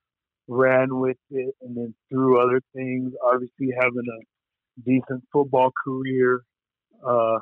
[0.48, 1.56] ran with it.
[1.62, 6.42] And then through other things, obviously having a decent football career,
[7.08, 7.40] uh,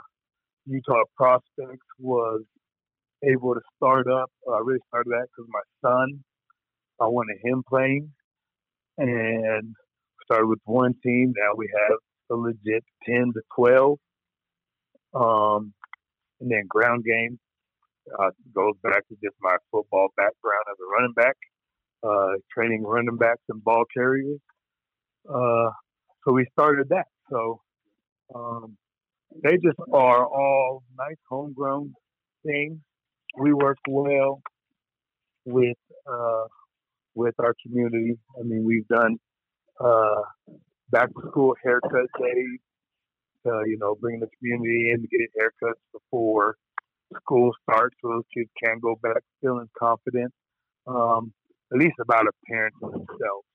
[0.65, 2.43] Utah Prospects was
[3.23, 4.31] able to start up.
[4.47, 6.23] I really started that because my son,
[7.01, 8.11] I wanted him playing
[8.99, 9.73] and
[10.25, 11.33] started with one team.
[11.35, 11.97] Now we have
[12.31, 13.97] a legit 10 to 12.
[15.13, 15.73] Um,
[16.39, 17.39] and then ground game
[18.17, 21.35] uh, goes back to just my football background as a running back,
[22.03, 24.39] uh, training running backs and ball carriers.
[25.27, 25.69] Uh,
[26.23, 27.07] so we started that.
[27.31, 27.61] So
[28.35, 28.77] um,
[29.43, 31.93] they just are all nice homegrown
[32.45, 32.77] things.
[33.37, 34.41] We work well
[35.45, 35.77] with
[36.11, 36.45] uh,
[37.15, 38.17] with our community.
[38.39, 39.17] I mean, we've done
[39.79, 40.21] uh,
[40.91, 42.59] back to school haircut days,
[43.45, 46.55] uh, you know, bringing the community in to get haircuts before
[47.15, 50.31] school starts so those kids can go back feeling confident,
[50.87, 51.33] um,
[51.73, 53.47] at least about a parent themselves.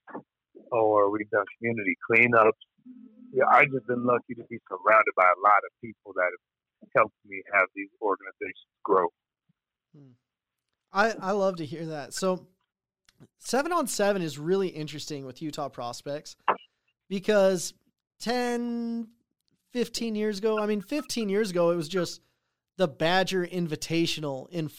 [0.71, 2.59] Or we've done community cleanups.
[3.33, 6.89] Yeah, I've just been lucky to be surrounded by a lot of people that have
[6.95, 9.07] helped me have these organizations grow.
[9.95, 10.11] Hmm.
[10.91, 12.13] I, I love to hear that.
[12.13, 12.47] So
[13.39, 16.35] seven on seven is really interesting with Utah prospects
[17.09, 17.73] because
[18.21, 19.07] 10,
[19.71, 22.21] 15 years ago, I mean, 15 years ago, it was just
[22.77, 24.69] the Badger Invitational in,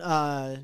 [0.00, 0.56] uh,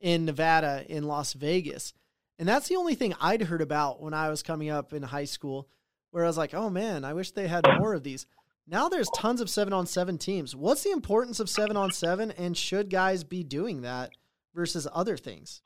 [0.00, 1.92] in Nevada, in Las Vegas.
[2.38, 5.24] And that's the only thing I'd heard about when I was coming up in high
[5.24, 5.68] school,
[6.10, 8.26] where I was like, oh man, I wish they had more of these.
[8.66, 10.54] Now there's tons of seven on seven teams.
[10.54, 14.10] What's the importance of seven on seven, and should guys be doing that
[14.54, 15.60] versus other things?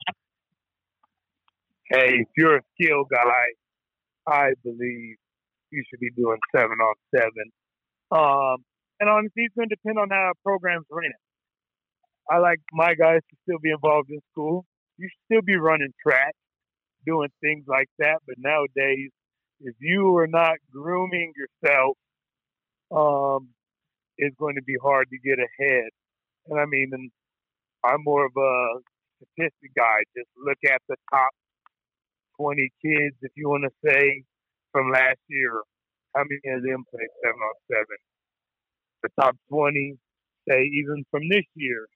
[1.89, 3.45] Hey, if you're a skill guy,
[4.27, 5.17] I believe
[5.71, 7.51] you should be doing seven on seven.
[8.11, 8.63] Um,
[8.99, 11.11] and honestly, it's going to depend on how our program's running.
[12.29, 14.65] I like my guys to still be involved in school.
[14.97, 16.33] You should still be running track,
[17.05, 18.17] doing things like that.
[18.25, 19.11] But nowadays,
[19.59, 21.97] if you are not grooming yourself,
[22.91, 23.49] um,
[24.17, 25.89] it's going to be hard to get ahead.
[26.47, 27.11] And I mean, and
[27.85, 28.79] I'm more of a
[29.17, 30.03] statistic guy.
[30.17, 31.31] Just look at the top
[32.39, 34.23] 20 kids, if you want to say,
[34.71, 35.61] from last year.
[36.15, 37.99] How many of them played seven on seven?
[39.03, 39.97] The top 20,
[40.49, 41.87] say, even from this year,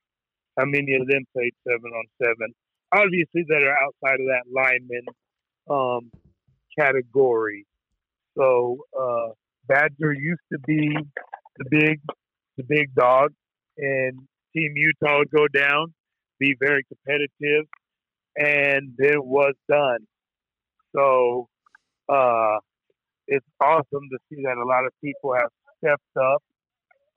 [0.58, 2.54] how many of them played seven on seven?
[2.92, 5.06] obviously that are outside of that lineman
[5.70, 6.12] um,
[6.78, 7.66] category.
[8.38, 9.34] So uh,
[9.68, 10.90] Badger used to be
[11.58, 12.02] the big
[12.58, 13.32] the big dog,
[13.78, 14.20] and
[14.60, 15.94] Team Utah would go down,
[16.40, 17.66] be very competitive,
[18.36, 20.00] and it was done.
[20.96, 21.48] So
[22.10, 22.58] uh,
[23.28, 26.44] it's awesome to see that a lot of people have stepped up.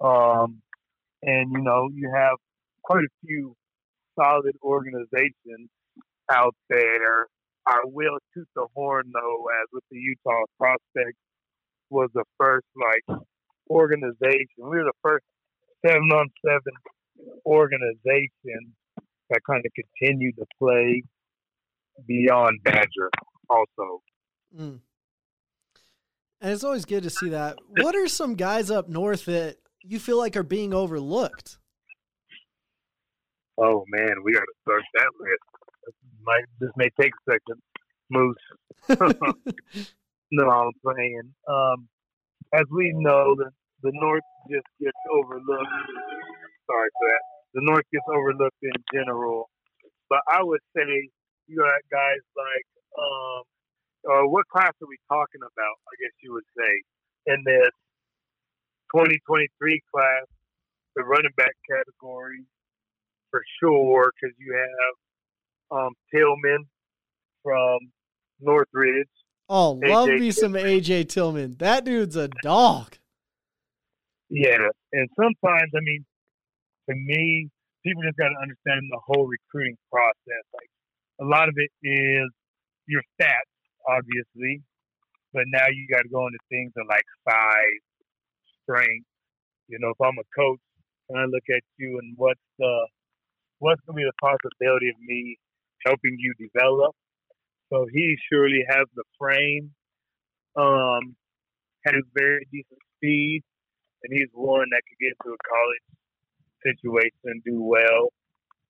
[0.01, 0.63] Um,
[1.23, 2.37] and, you know, you have
[2.83, 3.57] quite a few
[4.19, 5.69] solid organizations
[6.31, 7.27] out there.
[7.67, 11.19] I will toot the horn, though, as with the Utah Prospects
[11.91, 13.19] was the first, like,
[13.71, 14.47] organization.
[14.59, 15.25] We were the first
[15.87, 16.75] seven on seven
[17.53, 18.75] organization
[19.31, 21.03] that kind of continued to play
[22.07, 23.11] beyond Badger
[23.49, 24.03] also.
[24.59, 24.81] Mm.
[26.41, 27.57] And it's always good to see that.
[27.69, 31.59] What are some guys up north that you feel like are being overlooked?
[33.59, 35.43] Oh man, we got to start that list.
[35.87, 37.63] This might this may take a second.
[38.11, 38.37] Moose.
[40.33, 41.33] no, I'm playing.
[41.49, 41.89] Um,
[42.53, 43.51] as we know, the
[43.83, 45.69] the North just gets overlooked.
[46.67, 47.32] Sorry for that.
[47.55, 49.51] The North gets overlooked in general,
[50.09, 51.09] but I would say
[51.47, 53.43] you got guys like um,
[54.09, 55.75] uh, what class are we talking about?
[55.87, 56.73] I guess you would say
[57.27, 57.73] in this
[58.95, 59.49] 2023
[59.93, 60.27] class,
[60.97, 62.45] the running back category
[63.31, 66.67] for sure, because you have um, Tillman
[67.43, 67.79] from
[68.41, 69.09] Northridge.
[69.49, 71.57] Oh, love AJ me some AJ Tillman.
[71.59, 72.97] That dude's a dog.
[74.29, 76.05] Yeah, and sometimes, I mean,
[76.93, 77.49] to me,
[77.81, 80.45] people just got to understand the whole recruiting process.
[80.53, 80.71] Like,
[81.21, 82.29] a lot of it is
[82.87, 83.53] your stats
[83.89, 84.63] obviously.
[85.33, 87.83] But now you got to go into things of like size,
[88.63, 89.09] strength.
[89.69, 90.61] You know, if I'm a coach
[91.09, 92.89] and I look at you and what's the
[93.59, 95.39] what's to be the possibility of me
[95.87, 96.95] helping you develop?
[97.73, 99.73] So he surely has the frame,
[100.57, 101.17] um,
[101.87, 103.41] has very decent speed,
[104.05, 105.87] and he's one that could get to a college
[106.65, 108.13] situation and do well.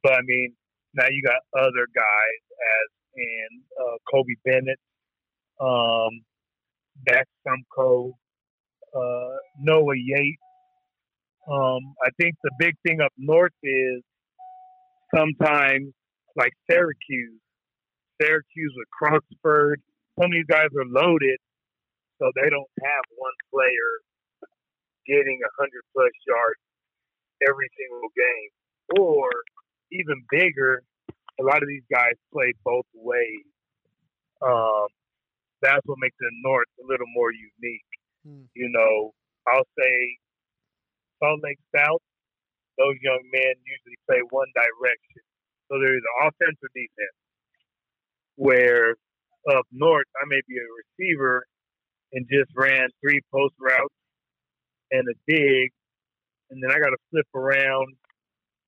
[0.02, 0.54] But I mean,
[0.94, 2.42] now you got other guys
[2.82, 4.78] as in uh, Kobe Bennett,
[5.60, 6.20] um,
[7.06, 8.12] Dax Sumko,
[8.94, 10.42] uh, Noah Yates.
[11.50, 14.02] Um, I think the big thing up north is
[15.14, 15.92] sometimes
[16.36, 17.40] like Syracuse,
[18.20, 19.82] Syracuse with Crawford.
[20.18, 21.38] Some of these guys are loaded,
[22.18, 23.90] so they don't have one player
[25.06, 26.60] getting a hundred plus yards
[27.48, 28.50] every single game.
[29.00, 29.28] Or
[29.92, 30.82] even bigger,
[31.40, 33.46] a lot of these guys play both ways.
[34.42, 34.88] Um,
[35.62, 37.92] that's what makes the North a little more unique.
[38.26, 38.50] Hmm.
[38.54, 39.14] You know,
[39.46, 40.18] I'll say
[41.22, 42.02] Salt Lake South,
[42.78, 45.22] those young men usually play one direction.
[45.70, 47.18] So they're either offense or defense.
[48.36, 48.96] Where
[49.50, 51.44] up north, I may be a receiver
[52.12, 53.94] and just ran three post routes
[54.90, 55.70] and a dig,
[56.52, 57.96] and then I got to flip around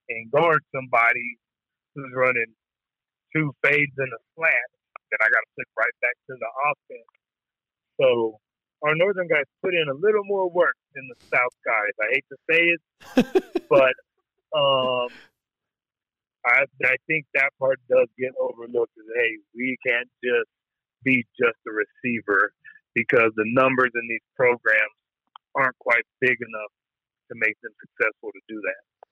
[0.09, 1.37] and guard somebody
[1.95, 2.49] who's running
[3.37, 4.73] two fades and a slant
[5.13, 7.13] that I got to flip right back to the offense.
[8.01, 8.41] So
[8.83, 11.93] our northern guys put in a little more work than the south guys.
[12.01, 12.83] I hate to say it,
[13.69, 13.95] but
[14.57, 15.13] um,
[16.45, 18.97] I I think that part does get overlooked.
[18.97, 20.51] Is hey, we can't just
[21.05, 22.53] be just a receiver
[22.95, 24.97] because the numbers in these programs
[25.55, 26.73] aren't quite big enough
[27.29, 29.09] to make them successful to do that.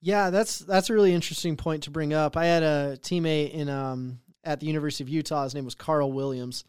[0.00, 2.36] Yeah, that's that's a really interesting point to bring up.
[2.36, 5.44] I had a teammate in um, at the University of Utah.
[5.44, 6.64] His name was Carl Williams.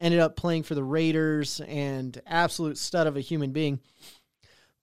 [0.00, 3.80] Ended up playing for the Raiders and absolute stud of a human being.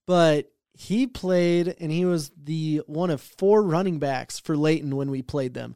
[0.06, 5.10] But he played and he was the one of four running backs for Layton when
[5.10, 5.76] we played them.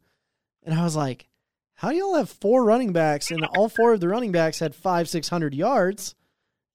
[0.63, 1.27] And I was like,
[1.73, 4.75] how do y'all have four running backs and all four of the running backs had
[4.75, 6.13] five, six hundred yards?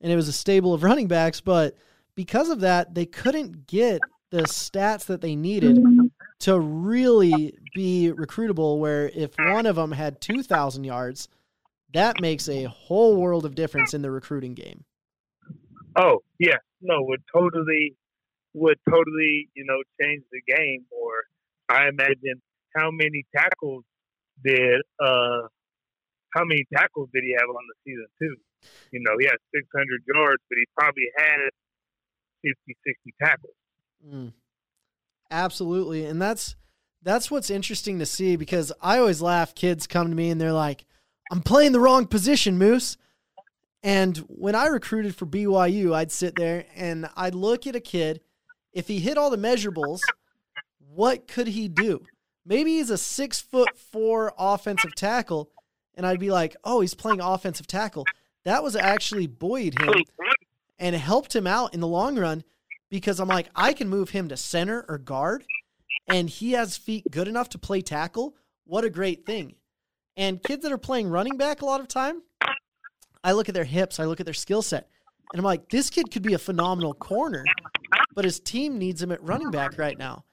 [0.00, 1.76] And it was a stable of running backs, but
[2.16, 4.00] because of that, they couldn't get
[4.30, 5.78] the stats that they needed
[6.40, 8.78] to really be recruitable.
[8.78, 11.28] Where if one of them had 2,000 yards,
[11.94, 14.84] that makes a whole world of difference in the recruiting game.
[15.94, 16.56] Oh, yeah.
[16.80, 17.94] No, would totally,
[18.54, 20.84] would totally, you know, change the game.
[20.90, 21.12] Or
[21.68, 22.42] I imagine
[22.74, 23.84] how many tackles
[24.44, 25.48] did, uh,
[26.30, 28.36] how many tackles did he have on the season, too?
[28.90, 31.50] You know, he had 600 yards, but he probably had
[32.42, 33.54] 50, 60 tackles.
[34.06, 34.32] Mm.
[35.30, 36.04] Absolutely.
[36.06, 36.56] And that's
[37.02, 40.52] that's what's interesting to see because I always laugh kids come to me and they're
[40.52, 40.84] like,
[41.30, 42.96] "I'm playing the wrong position, Moose."
[43.82, 48.20] And when I recruited for BYU, I'd sit there and I'd look at a kid,
[48.72, 50.00] if he hit all the measurables,
[50.78, 52.04] what could he do?
[52.44, 55.50] Maybe he's a six foot four offensive tackle,
[55.94, 58.04] and I'd be like, oh, he's playing offensive tackle.
[58.44, 60.04] That was actually buoyed him
[60.78, 62.44] and helped him out in the long run
[62.90, 65.44] because I'm like, I can move him to center or guard,
[66.08, 68.36] and he has feet good enough to play tackle.
[68.64, 69.54] What a great thing.
[70.16, 72.22] And kids that are playing running back a lot of time,
[73.22, 74.88] I look at their hips, I look at their skill set,
[75.32, 77.44] and I'm like, this kid could be a phenomenal corner,
[78.14, 80.24] but his team needs him at running back right now.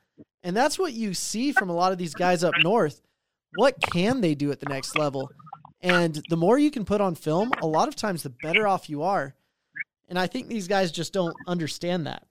[0.43, 3.01] And that's what you see from a lot of these guys up north.
[3.55, 5.29] What can they do at the next level?
[5.81, 8.89] And the more you can put on film, a lot of times the better off
[8.89, 9.35] you are.
[10.13, 12.27] And I think these guys just don't understand that.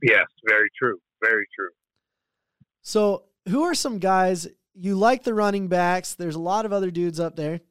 [0.00, 1.00] Yes, very true.
[1.20, 1.70] Very true.
[2.82, 6.14] So, who are some guys you like the running backs?
[6.14, 7.62] There's a lot of other dudes up there.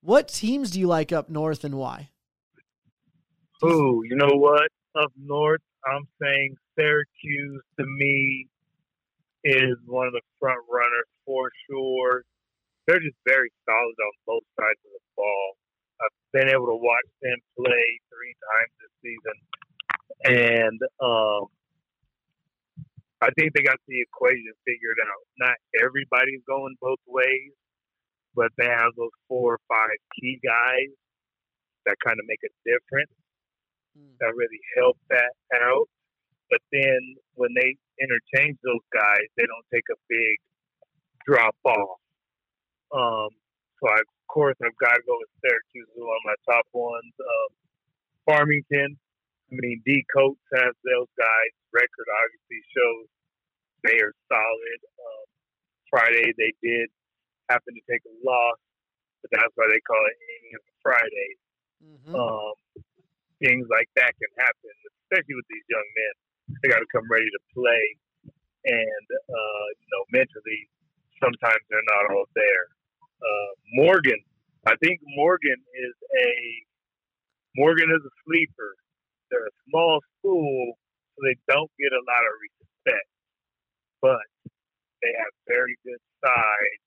[0.00, 2.08] What teams do you like up north and why?
[3.62, 4.70] Oh, you know what?
[4.98, 8.46] Up north, I'm saying Syracuse to me
[9.44, 12.24] is one of the front runners for sure.
[12.86, 15.56] They're just very solid on both sides of the ball.
[16.34, 19.38] Been able to watch them play three times this season,
[20.26, 21.46] and um,
[23.22, 25.22] I think they got the equation figured out.
[25.38, 27.54] Not everybody's going both ways,
[28.34, 30.90] but they have those four or five key guys
[31.86, 33.12] that kind of make a difference
[33.96, 34.14] Hmm.
[34.20, 35.32] that really help that
[35.62, 35.88] out.
[36.50, 37.00] But then
[37.34, 40.36] when they interchange those guys, they don't take a big
[41.26, 42.00] drop off.
[42.92, 43.30] Um,
[43.80, 44.00] so I,
[44.34, 47.14] course I've got to go with Syracuse as one of my top ones.
[47.22, 47.50] Um,
[48.26, 51.52] Farmington, I mean D Coates has those guys.
[51.70, 53.06] Record obviously shows
[53.86, 54.80] they are solid.
[54.98, 55.26] Um,
[55.90, 56.90] Friday they did
[57.46, 58.58] happen to take a loss,
[59.22, 61.30] but that's why they call it Inning of Friday
[61.84, 62.16] Mm-hmm.
[62.16, 62.54] um,
[63.44, 64.72] things like that can happen,
[65.04, 66.14] especially with these young men.
[66.62, 67.84] They got to come ready to play,
[68.64, 70.60] and uh, you know, mentally,
[71.20, 72.64] sometimes they're not all there.
[73.24, 74.20] Uh, Morgan,
[74.66, 76.32] I think Morgan is a
[77.56, 78.76] Morgan is a sleeper.
[79.30, 80.76] They're a small school,
[81.14, 83.08] so they don't get a lot of respect,
[84.02, 84.26] but
[85.02, 86.82] they have very good size,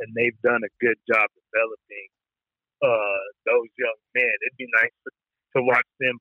[0.00, 2.08] and they've done a good job developing
[2.82, 4.34] uh, those young men.
[4.46, 5.10] It'd be nice to,
[5.56, 6.16] to watch them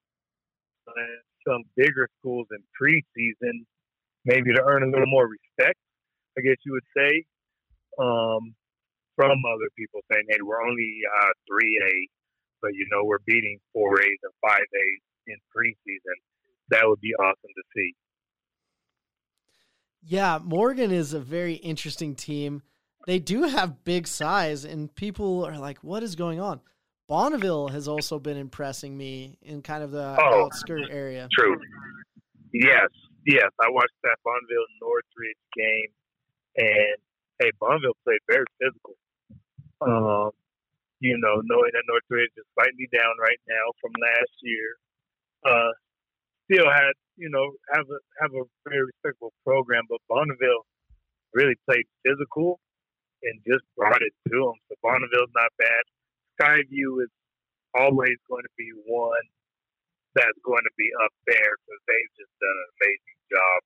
[0.97, 3.65] in some bigger schools in preseason,
[4.25, 5.79] maybe to earn a little more respect,
[6.37, 7.23] I guess you would say,
[7.99, 8.55] um,
[9.15, 10.91] from other people saying, hey, we're only
[11.21, 11.91] uh, 3A,
[12.61, 14.97] but, you know, we're beating 4As and 5As
[15.27, 16.17] in preseason.
[16.69, 17.93] That would be awesome to see.
[20.03, 22.61] Yeah, Morgan is a very interesting team.
[23.07, 26.59] They do have big size, and people are like, what is going on?
[27.07, 30.45] Bonneville has also been impressing me in kind of the Oh.
[30.45, 31.27] outskirt area.
[31.31, 31.55] True.
[32.51, 32.87] Yes,
[33.27, 33.49] yes.
[33.61, 35.91] I watched that Bonneville Northridge game,
[36.57, 36.95] and
[37.39, 38.95] hey, Bonneville played very physical.
[39.85, 40.31] Um,
[40.99, 44.69] you know, knowing that Northridge is slightly down right now from last year,
[45.45, 45.71] uh,
[46.49, 50.65] still had you know have a have a very respectable program, but Bonneville
[51.33, 52.59] really played physical
[53.23, 54.57] and just brought it to them.
[54.69, 55.83] So Bonneville's not bad.
[56.39, 57.11] Skyview is
[57.75, 59.25] always going to be one
[60.15, 63.57] that's going to be up there because they've just done an amazing job.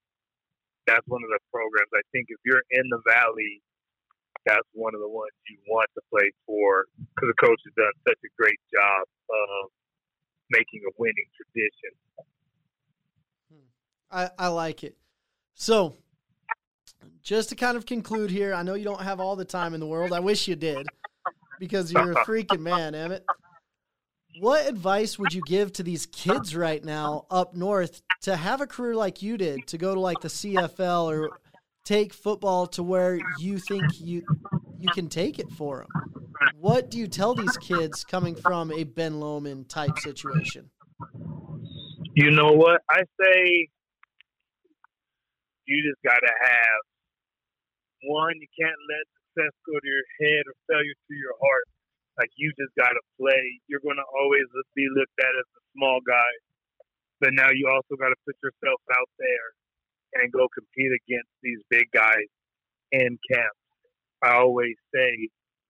[0.90, 1.94] That's one of the programs.
[1.94, 3.62] I think if you're in the valley,
[4.46, 7.94] that's one of the ones you want to play for because the coach has done
[8.08, 9.72] such a great job of
[10.50, 11.92] making a winning tradition.
[13.52, 13.68] Hmm.
[14.12, 14.98] I, I like it.
[15.54, 15.96] So,
[17.22, 19.80] just to kind of conclude here, I know you don't have all the time in
[19.80, 20.14] the world.
[20.14, 20.88] I wish you did
[21.60, 23.26] because you're a freaking man, Emmett.
[24.40, 28.68] What advice would you give to these kids right now up north to have a
[28.68, 31.30] career like you did, to go to like the CFL or
[31.90, 34.22] take football to where you think you
[34.78, 35.90] you can take it for them?
[36.54, 40.70] What do you tell these kids coming from a Ben Lomond type situation?
[42.14, 42.82] You know what?
[42.90, 43.68] I say
[45.66, 46.82] you just got to have
[48.06, 51.68] one, you can't let success go to your head or failure to your heart.
[52.22, 53.42] Like you just got to play.
[53.66, 56.32] You're to always be looked at as a small guy,
[57.20, 59.59] but now you also got to put yourself out there
[60.14, 62.30] and go compete against these big guys
[62.92, 63.64] in camps.
[64.24, 65.30] I always say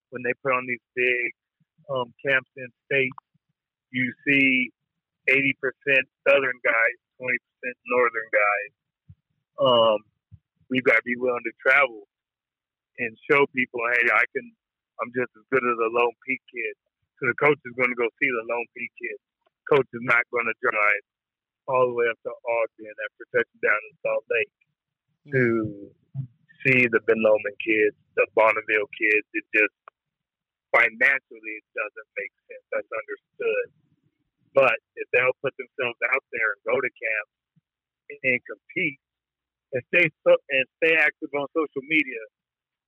[0.10, 1.32] when they put on these big
[1.90, 3.18] um, camps in states,
[3.92, 4.72] you see
[5.30, 5.54] 80%
[6.28, 7.30] southern guys, 20%
[7.86, 8.72] northern guys.
[9.60, 10.00] Um,
[10.70, 12.08] we've got to be willing to travel
[12.98, 14.46] and show people, hey, I can,
[15.02, 16.74] I'm just as good as a Lone Peak kid.
[17.20, 19.18] So the coach is going to go see the Lone Peak kid.
[19.68, 21.04] Coach is not going to drive
[21.70, 24.54] all the way up to Ogden after touching down in Salt Lake
[25.30, 25.46] to
[26.66, 29.26] see the Ben Lomond kids, the Bonneville kids.
[29.38, 29.78] It just
[30.74, 32.66] financially it doesn't make sense.
[32.74, 33.68] That's understood.
[34.58, 37.28] But if they'll put themselves out there and go to camp
[38.26, 38.98] and compete
[39.78, 42.24] and stay so, and stay active on social media,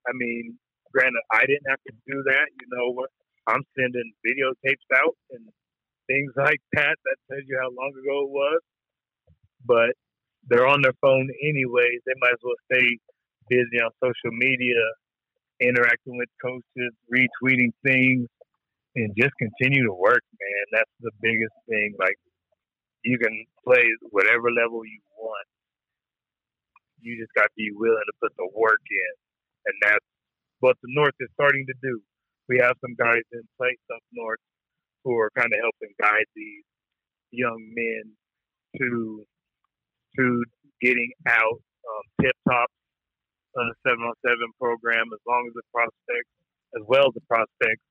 [0.10, 0.58] I mean,
[0.90, 2.50] granted, I didn't have to do that.
[2.58, 3.06] You know,
[3.46, 5.46] I'm sending videotapes out and
[6.08, 6.96] things like that.
[7.04, 8.62] That tells you how long ago it was.
[9.66, 9.92] But
[10.48, 12.02] they're on their phone anyways.
[12.06, 12.98] They might as well stay
[13.50, 14.82] busy on social media,
[15.60, 18.28] interacting with coaches, retweeting things,
[18.96, 20.66] and just continue to work, man.
[20.74, 21.94] That's the biggest thing.
[22.00, 22.18] Like
[23.04, 25.48] you can play whatever level you want.
[27.02, 29.14] You just got to be willing to put the work in,
[29.66, 30.06] and that's
[30.60, 32.02] what the North is starting to do.
[32.50, 34.40] We have some guys in place up north
[35.04, 36.64] who are kind of helping guide these
[37.32, 38.04] young men
[38.78, 39.24] to
[40.18, 40.44] to
[40.82, 42.70] getting out um, tip top
[43.58, 45.08] on a seven on seven program.
[45.14, 46.32] As long as the prospects,
[46.76, 47.84] as well as the prospects,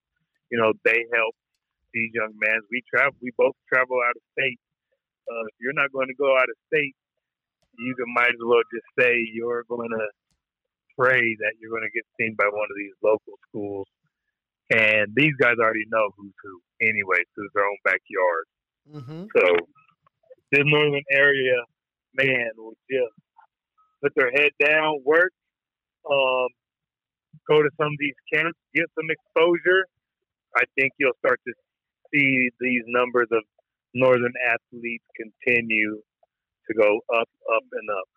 [0.50, 1.34] you know, they help
[1.92, 2.60] these young men.
[2.70, 3.16] We travel.
[3.22, 4.58] We both travel out of state.
[5.28, 6.94] Uh, if you're not going to go out of state,
[7.78, 10.06] you can might as well just say you're going to
[10.98, 13.86] pray that you're going to get seen by one of these local schools.
[14.70, 18.46] And these guys already know who's who anyway, through their own backyard.
[18.88, 19.24] Mm-hmm.
[19.36, 19.66] So
[20.52, 21.56] this northern area,
[22.14, 23.14] man, will just
[24.02, 25.32] put their head down, work,
[26.10, 26.48] um,
[27.48, 29.86] go to some of these camps, get some exposure.
[30.56, 31.52] I think you'll start to
[32.12, 33.42] see these numbers of
[33.94, 36.00] northern athletes continue
[36.68, 38.08] to go up, up, and up.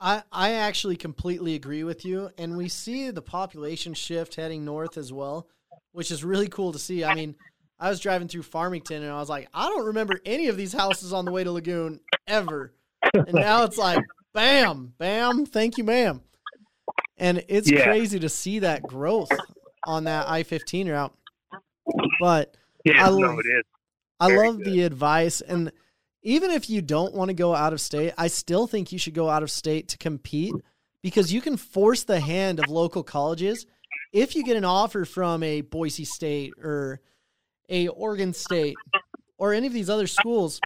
[0.00, 2.30] I, I actually completely agree with you.
[2.38, 5.48] And we see the population shift heading north as well,
[5.92, 7.04] which is really cool to see.
[7.04, 7.36] I mean,
[7.78, 10.72] I was driving through Farmington and I was like, I don't remember any of these
[10.72, 12.72] houses on the way to Lagoon ever.
[13.12, 14.00] And now it's like,
[14.32, 16.22] bam, bam, thank you, ma'am.
[17.18, 17.84] And it's Yeah.
[17.84, 19.30] crazy to see that growth
[19.86, 21.14] on that I 15 route.
[22.18, 23.64] But Yeah, I no, it is.
[24.18, 25.40] I love the advice.
[25.40, 25.72] And
[26.22, 29.14] even if you don't want to go out of state, I still think you should
[29.14, 30.54] go out of state to compete
[31.02, 33.66] because you can force the hand of local colleges
[34.12, 37.00] if you get an offer from a Boise State or
[37.68, 38.76] a Oregon State
[39.38, 40.60] or any of these other schools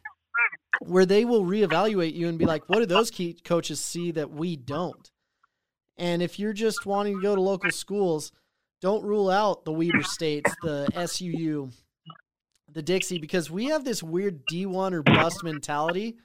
[0.80, 3.12] where they will reevaluate you and be like, what do those
[3.44, 5.10] coaches see that we don't?
[5.96, 8.32] And if you're just wanting to go to local schools,
[8.80, 11.72] don't rule out the Weber States, the SUU,
[12.74, 16.16] the Dixie, because we have this weird D1 or bust mentality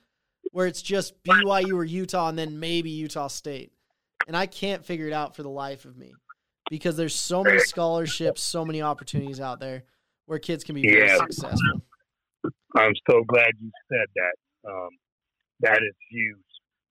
[0.51, 3.71] where it's just BYU or Utah and then maybe Utah State.
[4.27, 6.13] And I can't figure it out for the life of me
[6.69, 9.83] because there's so many scholarships, so many opportunities out there
[10.25, 11.17] where kids can be very Yeah.
[11.17, 11.81] successful.
[12.75, 14.69] I'm so glad you said that.
[14.69, 14.89] Um,
[15.61, 16.37] that is huge.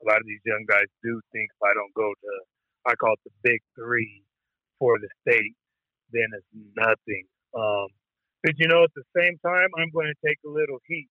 [0.02, 2.40] A lot of these young guys do think if I don't go to,
[2.86, 4.22] I call it the big three
[4.78, 5.54] for the state,
[6.12, 6.46] then it's
[6.76, 7.26] nothing.
[7.54, 7.88] Um,
[8.42, 11.08] but you know, at the same time, I'm going to take a little heat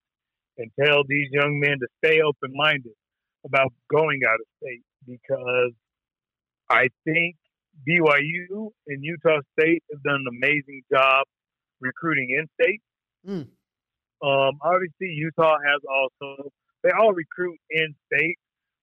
[0.57, 2.93] and tell these young men to stay open minded
[3.45, 5.73] about going out of state because
[6.69, 7.35] I think
[7.87, 11.25] BYU and Utah State have done an amazing job
[11.79, 12.81] recruiting in state.
[13.27, 13.47] Mm.
[14.23, 16.49] Um, obviously, Utah has also,
[16.83, 18.37] they all recruit in state,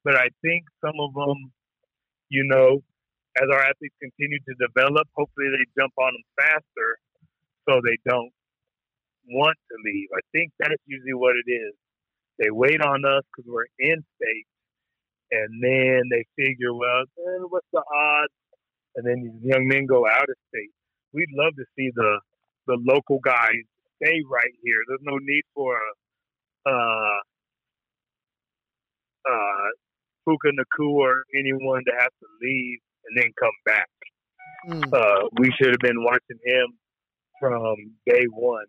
[0.05, 1.51] but I think some of them,
[2.28, 2.82] you know,
[3.36, 6.99] as our athletes continue to develop, hopefully they jump on them faster
[7.69, 8.31] so they don't
[9.29, 10.09] want to leave.
[10.15, 11.75] I think that's usually what it is.
[12.39, 14.49] They wait on us because we're in state,
[15.31, 18.33] and then they figure, well, eh, what's the odds?
[18.97, 20.71] And then these young men go out of state.
[21.12, 22.21] We'd love to see the
[22.67, 23.62] the local guys
[24.03, 24.79] stay right here.
[24.89, 27.19] There's no need for a uh,
[29.31, 29.69] uh,
[30.27, 33.89] Puka Nacua or anyone to have to leave and then come back.
[34.69, 34.93] Mm.
[34.93, 36.73] Uh, we should have been watching him
[37.45, 37.76] from
[38.07, 38.64] day one.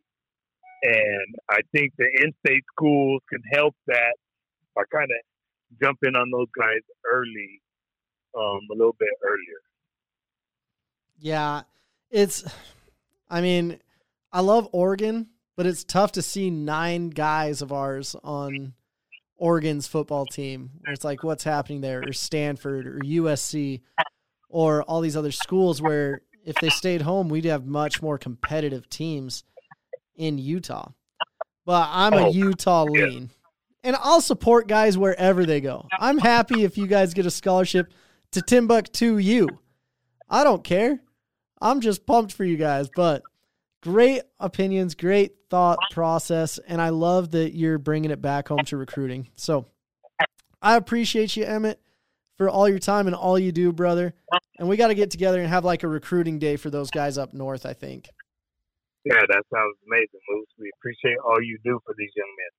[0.84, 4.16] And I think the in-state schools can help that
[4.76, 7.62] by kind of jumping on those guys early,
[8.38, 9.62] um, a little bit earlier.
[11.18, 11.62] Yeah,
[12.12, 12.44] it's.
[13.30, 13.80] I mean,
[14.32, 18.74] I love Oregon, but it's tough to see nine guys of ours on
[19.38, 20.72] Oregon's football team.
[20.88, 23.82] It's like, what's happening there, or Stanford, or USC,
[24.50, 28.90] or all these other schools where if they stayed home, we'd have much more competitive
[28.90, 29.44] teams
[30.16, 30.92] in Utah.
[31.66, 33.32] But I'm a Oh, Utah lean.
[33.84, 35.88] And I'll support guys wherever they go.
[36.00, 37.92] I'm happy if you guys get a scholarship
[38.32, 39.48] to Timbuktu U.
[40.30, 41.02] I don't care.
[41.62, 42.90] I'm just pumped for you guys.
[42.96, 43.24] But
[43.82, 48.78] great opinions, great thought process, and I love that you're bringing it back home to
[48.78, 49.30] recruiting.
[49.36, 49.66] So
[50.62, 51.80] I appreciate you, Emmett.
[52.38, 54.14] For all your time and all you do, brother.
[54.60, 57.18] And we got to get together and have like a recruiting day for those guys
[57.18, 58.10] up north, I think.
[59.06, 60.48] Yeah, that sounds amazing, Moose.
[60.58, 62.50] We appreciate all you do for these young men.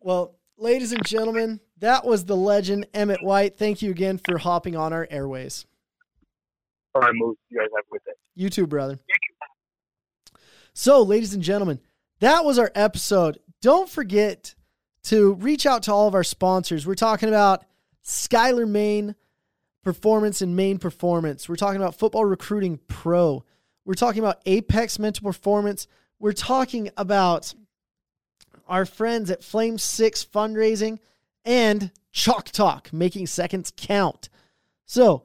[0.00, 3.58] Well, ladies and gentlemen, that was the legend Emmett White.
[3.58, 5.66] Thank you again for hopping on our airways.
[6.94, 7.36] All right, Moose.
[7.50, 8.12] You guys have a good day.
[8.34, 9.00] You too, brother.
[10.72, 11.80] So, ladies and gentlemen,
[12.20, 13.38] that was our episode.
[13.60, 14.54] Don't forget
[15.04, 16.86] to reach out to all of our sponsors.
[16.86, 17.64] We're talking about
[18.06, 19.16] Skyler Maine
[19.82, 21.48] Performance and Maine Performance.
[21.48, 23.44] We're talking about Football Recruiting Pro.
[23.84, 25.86] We're talking about Apex Mental Performance.
[26.18, 27.52] We're talking about
[28.68, 30.98] our friends at Flame 6 Fundraising
[31.44, 34.28] and Chalk Talk, making seconds count.
[34.86, 35.24] So,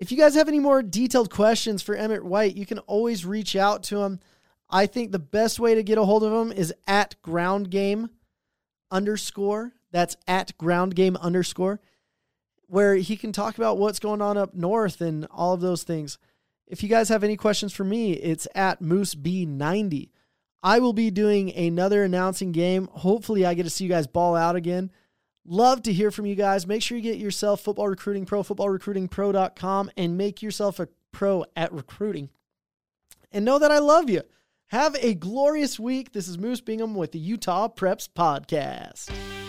[0.00, 3.56] if you guys have any more detailed questions for Emmett White, you can always reach
[3.56, 4.20] out to him.
[4.68, 8.10] I think the best way to get a hold of him is at ground game
[8.90, 9.72] underscore.
[9.94, 11.80] That's at ground game underscore,
[12.66, 16.18] where he can talk about what's going on up north and all of those things.
[16.66, 20.10] If you guys have any questions for me, it's at Moose B90.
[20.64, 22.88] I will be doing another announcing game.
[22.90, 24.90] Hopefully, I get to see you guys ball out again.
[25.46, 26.66] Love to hear from you guys.
[26.66, 31.72] Make sure you get yourself Football Recruiting Pro, footballrecruitingpro.com, and make yourself a pro at
[31.72, 32.30] recruiting.
[33.30, 34.22] And know that I love you.
[34.68, 36.12] Have a glorious week.
[36.12, 39.43] This is Moose Bingham with the Utah Preps Podcast.